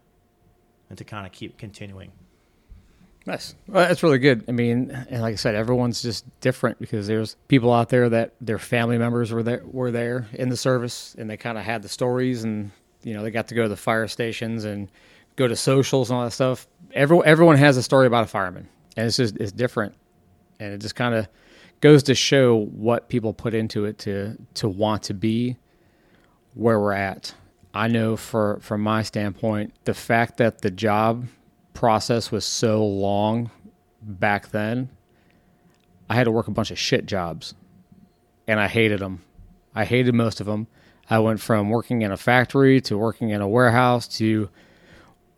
into 0.91 1.03
kind 1.03 1.25
of 1.25 1.31
keep 1.31 1.57
continuing. 1.57 2.11
Nice. 3.25 3.55
Well, 3.67 3.87
that's 3.87 4.01
really 4.01 4.17
good. 4.17 4.45
I 4.47 4.51
mean, 4.51 4.89
and 5.09 5.21
like 5.21 5.33
I 5.33 5.35
said, 5.35 5.53
everyone's 5.53 6.01
just 6.01 6.25
different 6.39 6.79
because 6.79 7.05
there's 7.05 7.35
people 7.47 7.71
out 7.71 7.89
there 7.89 8.09
that 8.09 8.33
their 8.41 8.57
family 8.57 8.97
members 8.97 9.31
were 9.31 9.43
there 9.43 9.61
were 9.65 9.91
there 9.91 10.27
in 10.33 10.49
the 10.49 10.57
service, 10.57 11.15
and 11.17 11.29
they 11.29 11.37
kind 11.37 11.57
of 11.57 11.63
had 11.63 11.83
the 11.83 11.89
stories, 11.89 12.43
and 12.43 12.71
you 13.03 13.13
know 13.13 13.21
they 13.21 13.29
got 13.29 13.47
to 13.49 13.55
go 13.55 13.63
to 13.63 13.69
the 13.69 13.77
fire 13.77 14.07
stations 14.07 14.65
and 14.65 14.89
go 15.35 15.47
to 15.47 15.55
socials 15.55 16.09
and 16.09 16.17
all 16.17 16.25
that 16.25 16.31
stuff. 16.31 16.67
Everyone 16.93 17.27
everyone 17.27 17.57
has 17.57 17.77
a 17.77 17.83
story 17.83 18.07
about 18.07 18.23
a 18.23 18.27
fireman, 18.27 18.67
and 18.97 19.05
it's 19.05 19.17
just 19.17 19.37
it's 19.37 19.51
different, 19.51 19.93
and 20.59 20.73
it 20.73 20.79
just 20.79 20.95
kind 20.95 21.13
of 21.13 21.27
goes 21.79 22.03
to 22.03 22.15
show 22.15 22.57
what 22.57 23.07
people 23.07 23.33
put 23.33 23.53
into 23.53 23.85
it 23.85 23.99
to 23.99 24.35
to 24.55 24.67
want 24.67 25.03
to 25.03 25.13
be 25.13 25.57
where 26.55 26.79
we're 26.79 26.93
at. 26.93 27.35
I 27.73 27.87
know 27.87 28.17
for 28.17 28.59
from 28.61 28.81
my 28.81 29.03
standpoint, 29.03 29.73
the 29.85 29.93
fact 29.93 30.37
that 30.37 30.61
the 30.61 30.71
job 30.71 31.27
process 31.73 32.31
was 32.31 32.45
so 32.45 32.85
long 32.85 33.49
back 34.01 34.49
then, 34.49 34.89
I 36.09 36.15
had 36.15 36.25
to 36.25 36.31
work 36.31 36.47
a 36.47 36.51
bunch 36.51 36.71
of 36.71 36.77
shit 36.79 37.05
jobs, 37.05 37.53
and 38.47 38.59
I 38.59 38.67
hated 38.67 38.99
them. 38.99 39.23
I 39.73 39.85
hated 39.85 40.13
most 40.13 40.41
of 40.41 40.47
them. 40.47 40.67
I 41.09 41.19
went 41.19 41.39
from 41.39 41.69
working 41.69 42.01
in 42.01 42.11
a 42.11 42.17
factory 42.17 42.81
to 42.81 42.97
working 42.97 43.29
in 43.29 43.41
a 43.41 43.47
warehouse 43.47 44.07
to 44.17 44.49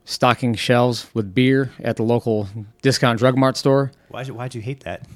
stocking 0.06 0.56
shelves 0.56 1.08
with 1.14 1.34
beer 1.34 1.72
at 1.84 1.96
the 1.96 2.04
local 2.04 2.48
discount 2.82 3.20
drug 3.20 3.38
mart 3.38 3.58
store. 3.58 3.92
Why'd 4.10 4.28
you, 4.28 4.34
why'd 4.34 4.56
you 4.56 4.62
hate 4.62 4.84
that? 4.84 5.08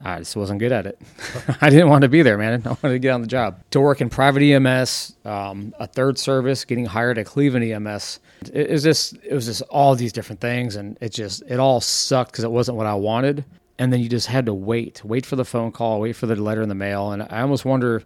I 0.00 0.18
just 0.18 0.36
wasn't 0.36 0.60
good 0.60 0.70
at 0.70 0.86
it. 0.86 1.00
I 1.60 1.70
didn't 1.70 1.88
want 1.88 2.02
to 2.02 2.08
be 2.08 2.22
there, 2.22 2.38
man. 2.38 2.62
I 2.64 2.68
wanted 2.68 2.90
to 2.90 2.98
get 3.00 3.10
on 3.10 3.20
the 3.20 3.26
job. 3.26 3.62
To 3.72 3.80
work 3.80 4.00
in 4.00 4.08
private 4.08 4.42
EMS, 4.42 5.16
um, 5.24 5.74
a 5.78 5.86
third 5.88 6.18
service, 6.18 6.64
getting 6.64 6.86
hired 6.86 7.18
at 7.18 7.26
Cleveland 7.26 7.64
EMS. 7.64 8.20
It, 8.42 8.54
it 8.54 8.70
was 8.70 8.84
just, 8.84 9.14
it 9.24 9.34
was 9.34 9.46
just 9.46 9.62
all 9.62 9.96
these 9.96 10.12
different 10.12 10.40
things, 10.40 10.76
and 10.76 10.96
it 11.00 11.12
just, 11.12 11.42
it 11.48 11.58
all 11.58 11.80
sucked 11.80 12.32
because 12.32 12.44
it 12.44 12.50
wasn't 12.50 12.76
what 12.76 12.86
I 12.86 12.94
wanted. 12.94 13.44
And 13.80 13.92
then 13.92 14.00
you 14.00 14.08
just 14.08 14.28
had 14.28 14.46
to 14.46 14.54
wait, 14.54 15.04
wait 15.04 15.26
for 15.26 15.36
the 15.36 15.44
phone 15.44 15.72
call, 15.72 16.00
wait 16.00 16.14
for 16.14 16.26
the 16.26 16.36
letter 16.36 16.62
in 16.62 16.68
the 16.68 16.74
mail, 16.74 17.10
and 17.10 17.22
I 17.22 17.40
almost 17.40 17.64
wonder 17.64 18.04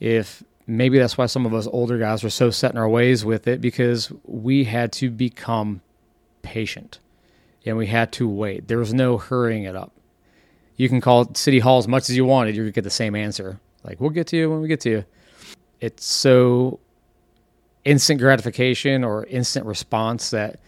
if 0.00 0.42
maybe 0.66 0.98
that's 0.98 1.18
why 1.18 1.26
some 1.26 1.44
of 1.44 1.54
us 1.54 1.66
older 1.66 1.98
guys 1.98 2.22
were 2.22 2.30
so 2.30 2.50
set 2.50 2.72
in 2.72 2.78
our 2.78 2.88
ways 2.88 3.24
with 3.24 3.48
it 3.48 3.60
because 3.60 4.12
we 4.24 4.64
had 4.64 4.92
to 4.92 5.10
become 5.10 5.82
patient, 6.40 7.00
and 7.66 7.76
we 7.76 7.86
had 7.86 8.12
to 8.12 8.28
wait. 8.28 8.68
There 8.68 8.78
was 8.78 8.94
no 8.94 9.18
hurrying 9.18 9.64
it 9.64 9.76
up 9.76 9.92
you 10.78 10.88
can 10.88 11.00
call 11.00 11.34
city 11.34 11.58
hall 11.58 11.76
as 11.78 11.86
much 11.86 12.08
as 12.08 12.16
you 12.16 12.24
wanted 12.24 12.56
gonna 12.56 12.70
get 12.70 12.84
the 12.84 12.90
same 12.90 13.14
answer. 13.14 13.60
Like 13.84 14.00
we'll 14.00 14.10
get 14.10 14.28
to 14.28 14.36
you 14.36 14.48
when 14.48 14.62
we 14.62 14.68
get 14.68 14.80
to 14.82 14.90
you. 14.90 15.04
It's 15.80 16.06
so 16.06 16.80
instant 17.84 18.20
gratification 18.20 19.04
or 19.04 19.24
instant 19.26 19.66
response 19.66 20.30
that 20.30 20.60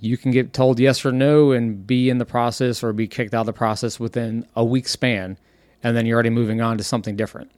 you 0.00 0.16
can 0.16 0.30
get 0.30 0.52
told 0.52 0.78
yes 0.78 1.04
or 1.04 1.12
no 1.12 1.52
and 1.52 1.86
be 1.86 2.10
in 2.10 2.18
the 2.18 2.24
process 2.24 2.82
or 2.82 2.92
be 2.92 3.08
kicked 3.08 3.34
out 3.34 3.40
of 3.40 3.46
the 3.46 3.52
process 3.52 3.98
within 3.98 4.46
a 4.56 4.64
week 4.64 4.86
span 4.86 5.38
and 5.82 5.96
then 5.96 6.04
you're 6.04 6.16
already 6.16 6.30
moving 6.30 6.60
on 6.60 6.76
to 6.76 6.84
something 6.84 7.16
different. 7.16 7.50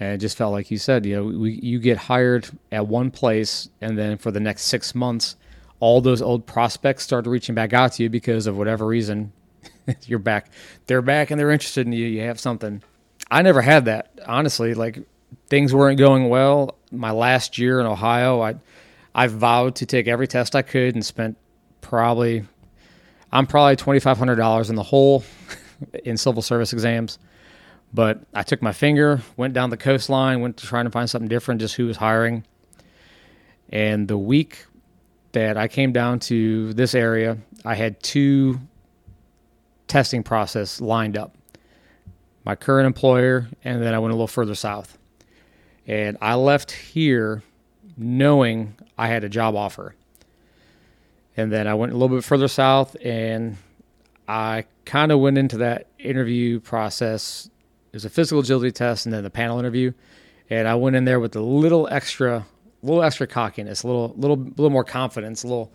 And 0.00 0.14
it 0.14 0.18
just 0.18 0.36
felt 0.36 0.52
like 0.52 0.70
you 0.72 0.78
said 0.78 1.06
you 1.06 1.14
know 1.14 1.24
we, 1.38 1.60
you 1.62 1.78
get 1.78 1.96
hired 1.96 2.48
at 2.72 2.88
one 2.88 3.12
place 3.12 3.68
and 3.80 3.96
then 3.96 4.18
for 4.18 4.32
the 4.32 4.40
next 4.40 4.62
six 4.62 4.96
months 4.96 5.36
all 5.78 6.00
those 6.00 6.22
old 6.22 6.44
prospects 6.44 7.04
start 7.04 7.26
reaching 7.26 7.54
back 7.54 7.72
out 7.72 7.92
to 7.92 8.02
you 8.02 8.08
because 8.08 8.48
of 8.48 8.56
whatever 8.56 8.84
reason 8.84 9.32
you're 10.06 10.18
back. 10.18 10.50
They're 10.86 11.02
back 11.02 11.30
and 11.30 11.38
they're 11.38 11.50
interested 11.50 11.86
in 11.86 11.92
you. 11.92 12.06
You 12.06 12.22
have 12.22 12.40
something. 12.40 12.82
I 13.30 13.42
never 13.42 13.62
had 13.62 13.86
that, 13.86 14.18
honestly. 14.26 14.74
Like 14.74 15.00
things 15.48 15.74
weren't 15.74 15.98
going 15.98 16.28
well. 16.28 16.78
My 16.90 17.10
last 17.10 17.58
year 17.58 17.80
in 17.80 17.86
Ohio, 17.86 18.40
I 18.40 18.56
I 19.14 19.26
vowed 19.26 19.76
to 19.76 19.86
take 19.86 20.08
every 20.08 20.26
test 20.26 20.54
I 20.54 20.62
could 20.62 20.94
and 20.94 21.04
spent 21.04 21.36
probably 21.80 22.44
I'm 23.30 23.46
probably 23.46 23.76
twenty 23.76 24.00
five 24.00 24.18
hundred 24.18 24.36
dollars 24.36 24.70
in 24.70 24.76
the 24.76 24.82
hole 24.82 25.24
in 26.04 26.16
civil 26.16 26.42
service 26.42 26.72
exams. 26.72 27.18
But 27.94 28.22
I 28.32 28.42
took 28.42 28.62
my 28.62 28.72
finger, 28.72 29.20
went 29.36 29.52
down 29.52 29.68
the 29.68 29.76
coastline, 29.76 30.40
went 30.40 30.56
to 30.58 30.66
trying 30.66 30.86
to 30.86 30.90
find 30.90 31.10
something 31.10 31.28
different, 31.28 31.60
just 31.60 31.74
who 31.74 31.86
was 31.86 31.98
hiring. 31.98 32.44
And 33.68 34.08
the 34.08 34.16
week 34.16 34.64
that 35.32 35.58
I 35.58 35.68
came 35.68 35.92
down 35.92 36.18
to 36.20 36.72
this 36.72 36.94
area, 36.94 37.36
I 37.66 37.74
had 37.74 38.02
two 38.02 38.60
testing 39.92 40.22
process 40.22 40.80
lined 40.80 41.18
up. 41.18 41.36
My 42.46 42.56
current 42.56 42.86
employer, 42.86 43.48
and 43.62 43.82
then 43.82 43.92
I 43.92 43.98
went 43.98 44.12
a 44.12 44.14
little 44.14 44.26
further 44.26 44.54
south. 44.54 44.96
And 45.86 46.16
I 46.22 46.34
left 46.34 46.70
here 46.70 47.42
knowing 47.98 48.74
I 48.96 49.08
had 49.08 49.22
a 49.22 49.28
job 49.28 49.54
offer. 49.54 49.94
And 51.36 51.52
then 51.52 51.66
I 51.66 51.74
went 51.74 51.92
a 51.92 51.96
little 51.96 52.16
bit 52.16 52.24
further 52.24 52.48
south 52.48 52.96
and 53.04 53.58
I 54.26 54.64
kind 54.86 55.12
of 55.12 55.20
went 55.20 55.36
into 55.36 55.58
that 55.58 55.88
interview 55.98 56.58
process. 56.60 57.50
There's 57.90 58.06
a 58.06 58.10
physical 58.10 58.40
agility 58.40 58.72
test 58.72 59.04
and 59.04 59.12
then 59.12 59.22
the 59.22 59.30
panel 59.30 59.58
interview. 59.58 59.92
And 60.48 60.66
I 60.66 60.74
went 60.74 60.96
in 60.96 61.04
there 61.04 61.20
with 61.20 61.36
a 61.36 61.40
little 61.40 61.86
extra, 61.90 62.46
little 62.82 63.02
extra 63.02 63.26
cockiness, 63.26 63.82
a 63.82 63.86
little, 63.86 64.14
little, 64.16 64.38
little 64.38 64.70
more 64.70 64.84
confidence, 64.84 65.44
a 65.44 65.48
little, 65.48 65.70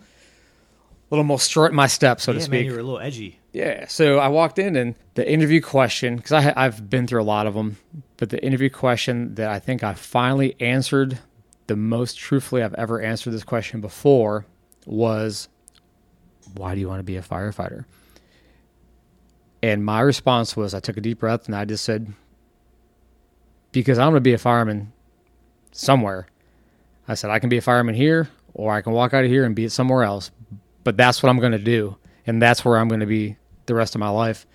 little 1.10 1.24
more 1.24 1.40
strut 1.40 1.70
in 1.70 1.76
my 1.76 1.86
step, 1.86 2.20
so 2.20 2.32
yeah, 2.32 2.38
to 2.38 2.44
speak. 2.44 2.52
man, 2.52 2.64
you 2.66 2.72
were 2.72 2.80
a 2.80 2.82
little 2.82 3.00
edgy. 3.00 3.38
Yeah. 3.52 3.86
So 3.88 4.18
I 4.18 4.28
walked 4.28 4.58
in 4.58 4.76
and 4.76 4.94
the 5.14 5.30
interview 5.30 5.60
question, 5.60 6.16
because 6.16 6.32
I, 6.32 6.52
I've 6.56 6.90
been 6.90 7.06
through 7.06 7.22
a 7.22 7.24
lot 7.24 7.46
of 7.46 7.54
them, 7.54 7.78
but 8.16 8.30
the 8.30 8.42
interview 8.44 8.70
question 8.70 9.34
that 9.36 9.50
I 9.50 9.58
think 9.58 9.82
I 9.82 9.94
finally 9.94 10.54
answered 10.60 11.18
the 11.66 11.76
most 11.76 12.18
truthfully 12.18 12.62
I've 12.62 12.74
ever 12.74 13.00
answered 13.00 13.32
this 13.32 13.44
question 13.44 13.80
before 13.80 14.46
was, 14.86 15.48
Why 16.54 16.74
do 16.74 16.80
you 16.80 16.88
want 16.88 17.00
to 17.00 17.04
be 17.04 17.16
a 17.16 17.22
firefighter? 17.22 17.84
And 19.62 19.84
my 19.84 20.00
response 20.00 20.56
was, 20.56 20.74
I 20.74 20.80
took 20.80 20.96
a 20.96 21.00
deep 21.00 21.20
breath 21.20 21.46
and 21.46 21.54
I 21.54 21.64
just 21.64 21.84
said, 21.84 22.12
Because 23.72 23.98
I'm 23.98 24.10
going 24.12 24.14
to 24.14 24.20
be 24.20 24.34
a 24.34 24.38
fireman 24.38 24.92
somewhere. 25.72 26.26
I 27.06 27.14
said, 27.14 27.30
I 27.30 27.38
can 27.38 27.48
be 27.48 27.56
a 27.56 27.62
fireman 27.62 27.94
here 27.94 28.28
or 28.54 28.72
I 28.72 28.82
can 28.82 28.92
walk 28.92 29.14
out 29.14 29.24
of 29.24 29.30
here 29.30 29.44
and 29.44 29.54
be 29.54 29.64
it 29.64 29.72
somewhere 29.72 30.02
else. 30.02 30.30
But 30.88 30.96
that's 30.96 31.22
what 31.22 31.28
I'm 31.28 31.38
going 31.38 31.52
to 31.52 31.58
do. 31.58 31.98
And 32.26 32.40
that's 32.40 32.64
where 32.64 32.78
I'm 32.78 32.88
going 32.88 33.00
to 33.00 33.06
be 33.06 33.36
the 33.66 33.74
rest 33.74 33.94
of 33.94 33.98
my 33.98 34.08
life 34.08 34.46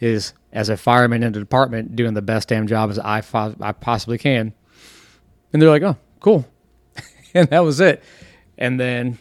is 0.00 0.34
as 0.52 0.68
a 0.68 0.76
fireman 0.76 1.22
in 1.22 1.32
the 1.32 1.38
department 1.38 1.94
doing 1.94 2.14
the 2.14 2.20
best 2.20 2.48
damn 2.48 2.66
job 2.66 2.90
as 2.90 2.98
I, 2.98 3.20
fo- 3.20 3.54
I 3.60 3.70
possibly 3.70 4.18
can. 4.18 4.54
And 5.52 5.62
they're 5.62 5.70
like, 5.70 5.84
oh, 5.84 5.96
cool. 6.18 6.44
and 7.34 7.48
that 7.50 7.60
was 7.60 7.78
it. 7.78 8.02
And 8.58 8.80
then 8.80 9.20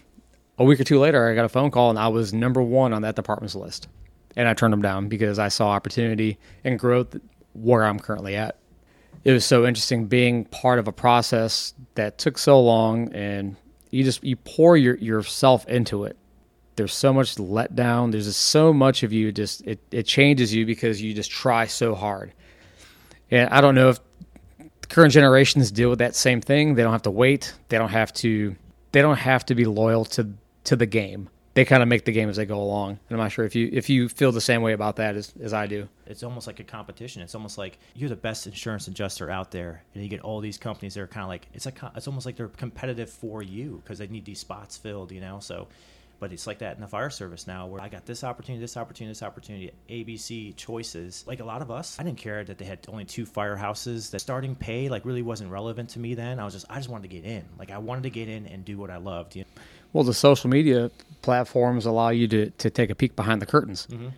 a 0.57 0.63
week 0.63 0.79
or 0.79 0.83
two 0.83 0.97
later, 0.97 1.29
I 1.29 1.35
got 1.35 1.45
a 1.45 1.49
phone 1.49 1.69
call 1.69 1.91
and 1.91 1.99
I 1.99 2.07
was 2.07 2.33
number 2.33 2.63
one 2.63 2.91
on 2.91 3.03
that 3.03 3.15
department's 3.15 3.53
list. 3.53 3.87
And 4.35 4.47
I 4.47 4.55
turned 4.55 4.73
them 4.73 4.81
down 4.81 5.09
because 5.09 5.37
I 5.37 5.49
saw 5.49 5.69
opportunity 5.69 6.39
and 6.63 6.79
growth 6.79 7.17
where 7.53 7.83
I'm 7.83 7.99
currently 7.99 8.35
at. 8.35 8.57
It 9.23 9.31
was 9.31 9.45
so 9.45 9.67
interesting 9.67 10.07
being 10.07 10.45
part 10.45 10.79
of 10.79 10.87
a 10.87 10.91
process 10.91 11.75
that 11.93 12.17
took 12.17 12.39
so 12.39 12.59
long 12.59 13.13
and 13.13 13.57
you 13.91 14.03
just 14.03 14.23
you 14.23 14.37
pour 14.37 14.75
your, 14.75 14.95
yourself 14.95 15.67
into 15.67 16.05
it. 16.05 16.17
There's 16.81 16.95
so 16.95 17.13
much 17.13 17.37
let 17.37 17.75
down. 17.75 18.09
There's 18.09 18.25
just 18.25 18.41
so 18.41 18.73
much 18.73 19.03
of 19.03 19.13
you 19.13 19.31
just 19.31 19.61
it, 19.67 19.79
it 19.91 20.07
changes 20.07 20.51
you 20.51 20.65
because 20.65 20.99
you 20.99 21.13
just 21.13 21.29
try 21.29 21.67
so 21.67 21.93
hard. 21.93 22.33
And 23.29 23.47
I 23.49 23.61
don't 23.61 23.75
know 23.75 23.89
if 23.89 23.99
current 24.89 25.13
generations 25.13 25.71
deal 25.71 25.91
with 25.91 25.99
that 25.99 26.15
same 26.15 26.41
thing. 26.41 26.73
They 26.73 26.81
don't 26.81 26.91
have 26.91 27.03
to 27.03 27.11
wait. 27.11 27.53
They 27.69 27.77
don't 27.77 27.89
have 27.89 28.11
to. 28.13 28.55
They 28.93 29.03
don't 29.03 29.19
have 29.19 29.45
to 29.45 29.53
be 29.53 29.65
loyal 29.65 30.05
to 30.05 30.33
to 30.63 30.75
the 30.75 30.87
game. 30.87 31.29
They 31.53 31.65
kind 31.65 31.83
of 31.83 31.87
make 31.87 32.05
the 32.05 32.13
game 32.13 32.29
as 32.29 32.37
they 32.37 32.45
go 32.45 32.59
along. 32.59 32.91
And 32.91 32.99
I'm 33.11 33.17
not 33.17 33.31
sure 33.31 33.45
if 33.45 33.53
you 33.53 33.69
if 33.71 33.87
you 33.87 34.09
feel 34.09 34.31
the 34.31 34.41
same 34.41 34.63
way 34.63 34.73
about 34.73 34.95
that 34.95 35.15
as, 35.15 35.31
as 35.39 35.53
I 35.53 35.67
do. 35.67 35.87
It's 36.07 36.23
almost 36.23 36.47
like 36.47 36.59
a 36.59 36.63
competition. 36.63 37.21
It's 37.21 37.35
almost 37.35 37.59
like 37.59 37.77
you're 37.93 38.09
the 38.09 38.15
best 38.15 38.47
insurance 38.47 38.87
adjuster 38.87 39.29
out 39.29 39.51
there, 39.51 39.83
and 39.93 40.01
you 40.01 40.09
get 40.09 40.21
all 40.21 40.39
these 40.39 40.57
companies 40.57 40.95
that 40.95 41.01
are 41.01 41.07
kind 41.07 41.21
of 41.21 41.29
like 41.29 41.47
it's 41.53 41.65
like 41.67 41.77
it's 41.95 42.07
almost 42.07 42.25
like 42.25 42.37
they're 42.37 42.47
competitive 42.47 43.11
for 43.11 43.43
you 43.43 43.83
because 43.83 43.99
they 43.99 44.07
need 44.07 44.25
these 44.25 44.39
spots 44.39 44.77
filled, 44.77 45.11
you 45.11 45.21
know. 45.21 45.39
So, 45.41 45.67
but 46.21 46.31
it's 46.31 46.45
like 46.45 46.59
that 46.59 46.75
in 46.75 46.81
the 46.81 46.87
fire 46.87 47.09
service 47.09 47.47
now, 47.47 47.65
where 47.65 47.81
I 47.81 47.89
got 47.89 48.05
this 48.05 48.23
opportunity, 48.23 48.61
this 48.61 48.77
opportunity, 48.77 49.09
this 49.09 49.23
opportunity, 49.23 49.71
ABC 49.89 50.55
choices. 50.55 51.25
Like 51.25 51.39
a 51.39 51.43
lot 51.43 51.63
of 51.63 51.71
us, 51.71 51.99
I 51.99 52.03
didn't 52.03 52.19
care 52.19 52.43
that 52.43 52.59
they 52.59 52.63
had 52.63 52.77
only 52.87 53.05
two 53.05 53.25
firehouses. 53.25 54.11
The 54.11 54.19
starting 54.19 54.53
pay 54.53 54.87
like 54.87 55.03
really 55.03 55.23
wasn't 55.23 55.49
relevant 55.49 55.89
to 55.89 55.99
me 55.99 56.13
then. 56.13 56.39
I 56.39 56.45
was 56.45 56.53
just 56.53 56.67
I 56.69 56.75
just 56.75 56.89
wanted 56.89 57.09
to 57.09 57.15
get 57.15 57.25
in. 57.25 57.43
Like 57.57 57.71
I 57.71 57.79
wanted 57.79 58.03
to 58.03 58.11
get 58.11 58.29
in 58.29 58.45
and 58.45 58.63
do 58.63 58.77
what 58.77 58.91
I 58.91 58.97
loved. 58.97 59.35
You 59.35 59.45
know? 59.45 59.61
Well, 59.93 60.03
the 60.03 60.13
social 60.13 60.47
media 60.47 60.91
platforms 61.23 61.87
allow 61.87 62.09
you 62.09 62.27
to, 62.27 62.51
to 62.51 62.69
take 62.69 62.91
a 62.91 62.95
peek 62.95 63.15
behind 63.15 63.41
the 63.41 63.47
curtains 63.47 63.87
mm-hmm. 63.89 64.09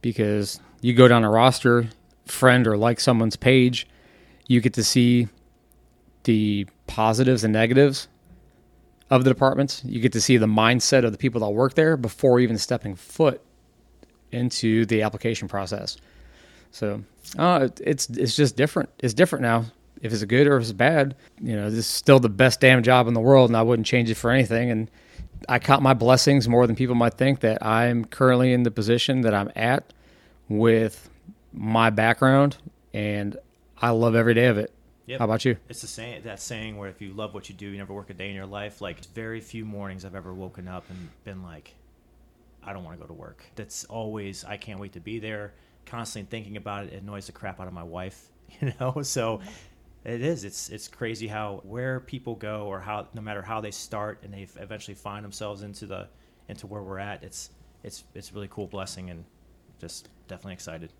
because 0.00 0.58
you 0.80 0.94
go 0.94 1.06
down 1.06 1.22
a 1.22 1.30
roster, 1.30 1.86
friend 2.26 2.66
or 2.66 2.76
like 2.76 2.98
someone's 2.98 3.36
page, 3.36 3.86
you 4.48 4.60
get 4.60 4.74
to 4.74 4.82
see 4.82 5.28
the 6.24 6.66
positives 6.88 7.44
and 7.44 7.52
negatives 7.52 8.08
of 9.12 9.24
the 9.24 9.30
departments. 9.30 9.82
You 9.84 10.00
get 10.00 10.12
to 10.12 10.22
see 10.22 10.38
the 10.38 10.46
mindset 10.46 11.04
of 11.04 11.12
the 11.12 11.18
people 11.18 11.42
that 11.42 11.50
work 11.50 11.74
there 11.74 11.98
before 11.98 12.40
even 12.40 12.56
stepping 12.56 12.94
foot 12.94 13.42
into 14.32 14.86
the 14.86 15.02
application 15.02 15.48
process. 15.48 15.98
So 16.70 17.04
uh, 17.38 17.68
it's 17.78 18.08
it's 18.08 18.34
just 18.34 18.56
different. 18.56 18.88
It's 19.00 19.12
different 19.12 19.42
now. 19.42 19.66
If 20.00 20.14
it's 20.14 20.24
good 20.24 20.46
or 20.46 20.56
if 20.56 20.62
it's 20.62 20.72
bad, 20.72 21.14
you 21.42 21.54
know, 21.54 21.68
this 21.68 21.80
is 21.80 21.86
still 21.86 22.20
the 22.20 22.30
best 22.30 22.58
damn 22.60 22.82
job 22.82 23.06
in 23.06 23.12
the 23.12 23.20
world, 23.20 23.50
and 23.50 23.56
I 23.56 23.62
wouldn't 23.62 23.86
change 23.86 24.08
it 24.08 24.14
for 24.14 24.30
anything. 24.30 24.70
And 24.70 24.90
I 25.46 25.58
count 25.58 25.82
my 25.82 25.92
blessings 25.92 26.48
more 26.48 26.66
than 26.66 26.74
people 26.74 26.94
might 26.94 27.14
think 27.14 27.40
that 27.40 27.64
I'm 27.64 28.06
currently 28.06 28.54
in 28.54 28.62
the 28.62 28.70
position 28.70 29.20
that 29.20 29.34
I'm 29.34 29.52
at 29.54 29.92
with 30.48 31.10
my 31.52 31.90
background, 31.90 32.56
and 32.94 33.36
I 33.76 33.90
love 33.90 34.14
every 34.14 34.32
day 34.32 34.46
of 34.46 34.56
it. 34.56 34.72
Yep. 35.06 35.18
How 35.18 35.24
about 35.24 35.44
you? 35.44 35.56
It's 35.68 35.80
the 35.80 35.86
same 35.86 36.22
that 36.22 36.40
saying 36.40 36.76
where 36.76 36.88
if 36.88 37.00
you 37.00 37.12
love 37.12 37.34
what 37.34 37.48
you 37.48 37.54
do, 37.54 37.66
you 37.66 37.78
never 37.78 37.92
work 37.92 38.10
a 38.10 38.14
day 38.14 38.28
in 38.28 38.36
your 38.36 38.46
life. 38.46 38.80
Like 38.80 39.04
very 39.06 39.40
few 39.40 39.64
mornings 39.64 40.04
I've 40.04 40.14
ever 40.14 40.32
woken 40.32 40.68
up 40.68 40.84
and 40.90 41.10
been 41.24 41.42
like, 41.42 41.74
I 42.62 42.72
don't 42.72 42.84
want 42.84 42.96
to 42.96 43.02
go 43.02 43.08
to 43.08 43.12
work. 43.12 43.44
That's 43.56 43.84
always 43.86 44.44
I 44.44 44.56
can't 44.56 44.78
wait 44.78 44.92
to 44.92 45.00
be 45.00 45.18
there. 45.18 45.54
Constantly 45.86 46.30
thinking 46.30 46.56
about 46.56 46.84
it, 46.84 46.92
it 46.92 47.02
annoys 47.02 47.26
the 47.26 47.32
crap 47.32 47.60
out 47.60 47.66
of 47.66 47.72
my 47.74 47.82
wife. 47.82 48.28
You 48.60 48.70
know, 48.78 49.00
so 49.00 49.40
it 50.04 50.20
is. 50.20 50.44
It's 50.44 50.68
it's 50.68 50.86
crazy 50.86 51.26
how 51.26 51.62
where 51.64 52.00
people 52.00 52.34
go 52.34 52.66
or 52.66 52.78
how 52.80 53.08
no 53.14 53.22
matter 53.22 53.40
how 53.40 53.62
they 53.62 53.70
start 53.70 54.20
and 54.22 54.34
they 54.34 54.46
eventually 54.60 54.94
find 54.94 55.24
themselves 55.24 55.62
into 55.62 55.86
the 55.86 56.06
into 56.48 56.66
where 56.66 56.82
we're 56.82 56.98
at. 56.98 57.22
It's 57.22 57.48
it's 57.82 58.04
it's 58.14 58.30
really 58.34 58.48
cool 58.50 58.66
blessing 58.66 59.08
and 59.08 59.24
just 59.80 60.10
definitely 60.28 60.52
excited. 60.52 60.92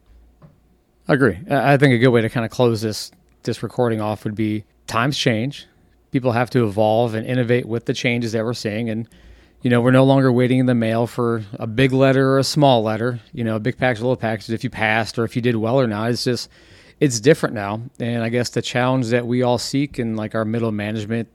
I 1.09 1.13
agree. 1.13 1.39
I 1.51 1.75
I 1.75 1.77
think 1.77 1.93
a 1.93 1.99
good 1.99 2.09
way 2.09 2.23
to 2.23 2.31
kind 2.31 2.47
of 2.47 2.51
close 2.51 2.81
this 2.81 3.13
this 3.45 3.63
recording 3.63 4.01
off 4.01 4.25
would 4.25 4.35
be 4.35 4.65
times 4.87 5.17
change. 5.17 5.67
People 6.11 6.33
have 6.33 6.51
to 6.51 6.65
evolve 6.65 7.15
and 7.15 7.27
innovate 7.27 7.67
with 7.67 7.87
the 7.87 7.95
changes 7.95 8.33
that 8.33 8.45
we're 8.45 8.55
seeing, 8.55 8.91
and 8.91 9.09
you 9.63 9.71
know 9.71 9.81
we're 9.81 9.91
no 9.91 10.05
longer 10.05 10.31
waiting 10.31 10.59
in 10.59 10.67
the 10.67 10.75
mail 10.75 11.07
for 11.07 11.43
a 11.55 11.67
big 11.67 11.93
letter 11.93 12.31
or 12.31 12.39
a 12.39 12.45
small 12.45 12.83
letter. 12.83 13.21
You 13.33 13.45
know, 13.45 13.57
a 13.57 13.61
big 13.61 13.79
package, 13.79 14.01
a 14.01 14.05
little 14.05 14.17
package. 14.17 14.51
If 14.51 14.65
you 14.65 14.71
passed 14.71 15.19
or 15.19 15.25
if 15.25 15.37
you 15.37 15.43
did 15.43 15.57
well 15.57 15.81
or 15.81 15.87
not, 15.87 16.11
it's 16.11 16.25
just 16.25 16.51
it's 17.01 17.19
different 17.19 17.55
now. 17.55 17.83
And 17.99 18.23
I 18.23 18.29
guess 18.29 18.51
the 18.51 18.63
challenge 18.63 19.09
that 19.09 19.27
we 19.27 19.43
all 19.43 19.59
seek 19.59 19.99
in 19.99 20.15
like 20.17 20.35
our 20.35 20.45
middle 20.45 20.71
management 20.71 21.29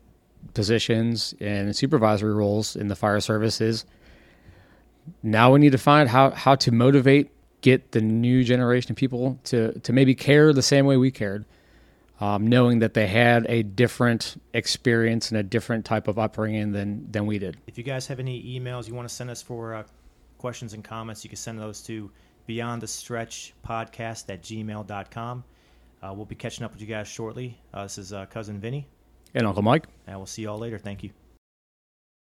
positions 0.53 1.33
and 1.39 1.75
supervisory 1.75 2.33
roles 2.33 2.75
in 2.75 2.87
the 2.87 2.95
fire 2.95 3.19
service 3.19 3.59
is 3.59 3.85
now 5.23 5.51
we 5.51 5.59
need 5.59 5.71
to 5.71 5.77
find 5.77 6.09
how 6.09 6.31
how 6.31 6.55
to 6.55 6.71
motivate 6.71 7.31
get 7.61 7.91
the 7.91 8.01
new 8.01 8.43
generation 8.43 8.91
of 8.91 8.97
people 8.97 9.39
to 9.43 9.77
to 9.79 9.91
maybe 9.91 10.15
care 10.15 10.53
the 10.53 10.61
same 10.61 10.85
way 10.85 10.97
we 10.97 11.11
cared 11.11 11.45
um, 12.19 12.47
knowing 12.47 12.79
that 12.79 12.93
they 12.93 13.07
had 13.07 13.45
a 13.49 13.63
different 13.63 14.41
experience 14.53 15.29
and 15.29 15.39
a 15.39 15.43
different 15.43 15.85
type 15.85 16.07
of 16.07 16.17
upbringing 16.17 16.71
than 16.71 17.11
than 17.11 17.25
we 17.25 17.39
did 17.39 17.57
If 17.67 17.77
you 17.77 17.83
guys 17.83 18.07
have 18.07 18.19
any 18.19 18.41
emails 18.43 18.87
you 18.87 18.95
want 18.95 19.07
to 19.07 19.13
send 19.13 19.29
us 19.29 19.41
for 19.41 19.75
uh, 19.75 19.83
questions 20.37 20.73
and 20.73 20.83
comments, 20.83 21.23
you 21.23 21.29
can 21.29 21.37
send 21.37 21.59
those 21.59 21.81
to 21.83 22.11
beyond 22.45 22.81
the 22.81 22.87
stretch 22.87 23.53
podcast 23.65 24.31
at 24.33 24.41
gmail.com. 24.41 25.43
Uh, 26.01 26.13
we'll 26.13 26.25
be 26.25 26.35
catching 26.35 26.63
up 26.63 26.71
with 26.71 26.81
you 26.81 26.87
guys 26.87 27.07
shortly. 27.07 27.59
Uh, 27.73 27.83
this 27.83 27.97
is 27.97 28.13
uh, 28.13 28.25
Cousin 28.27 28.59
Vinnie, 28.59 28.87
and 29.33 29.45
uncle 29.45 29.63
mike 29.63 29.85
and 30.05 30.17
we'll 30.17 30.25
see 30.25 30.43
you 30.43 30.49
all 30.49 30.57
later. 30.57 30.77
Thank 30.77 31.03
you. 31.03 31.11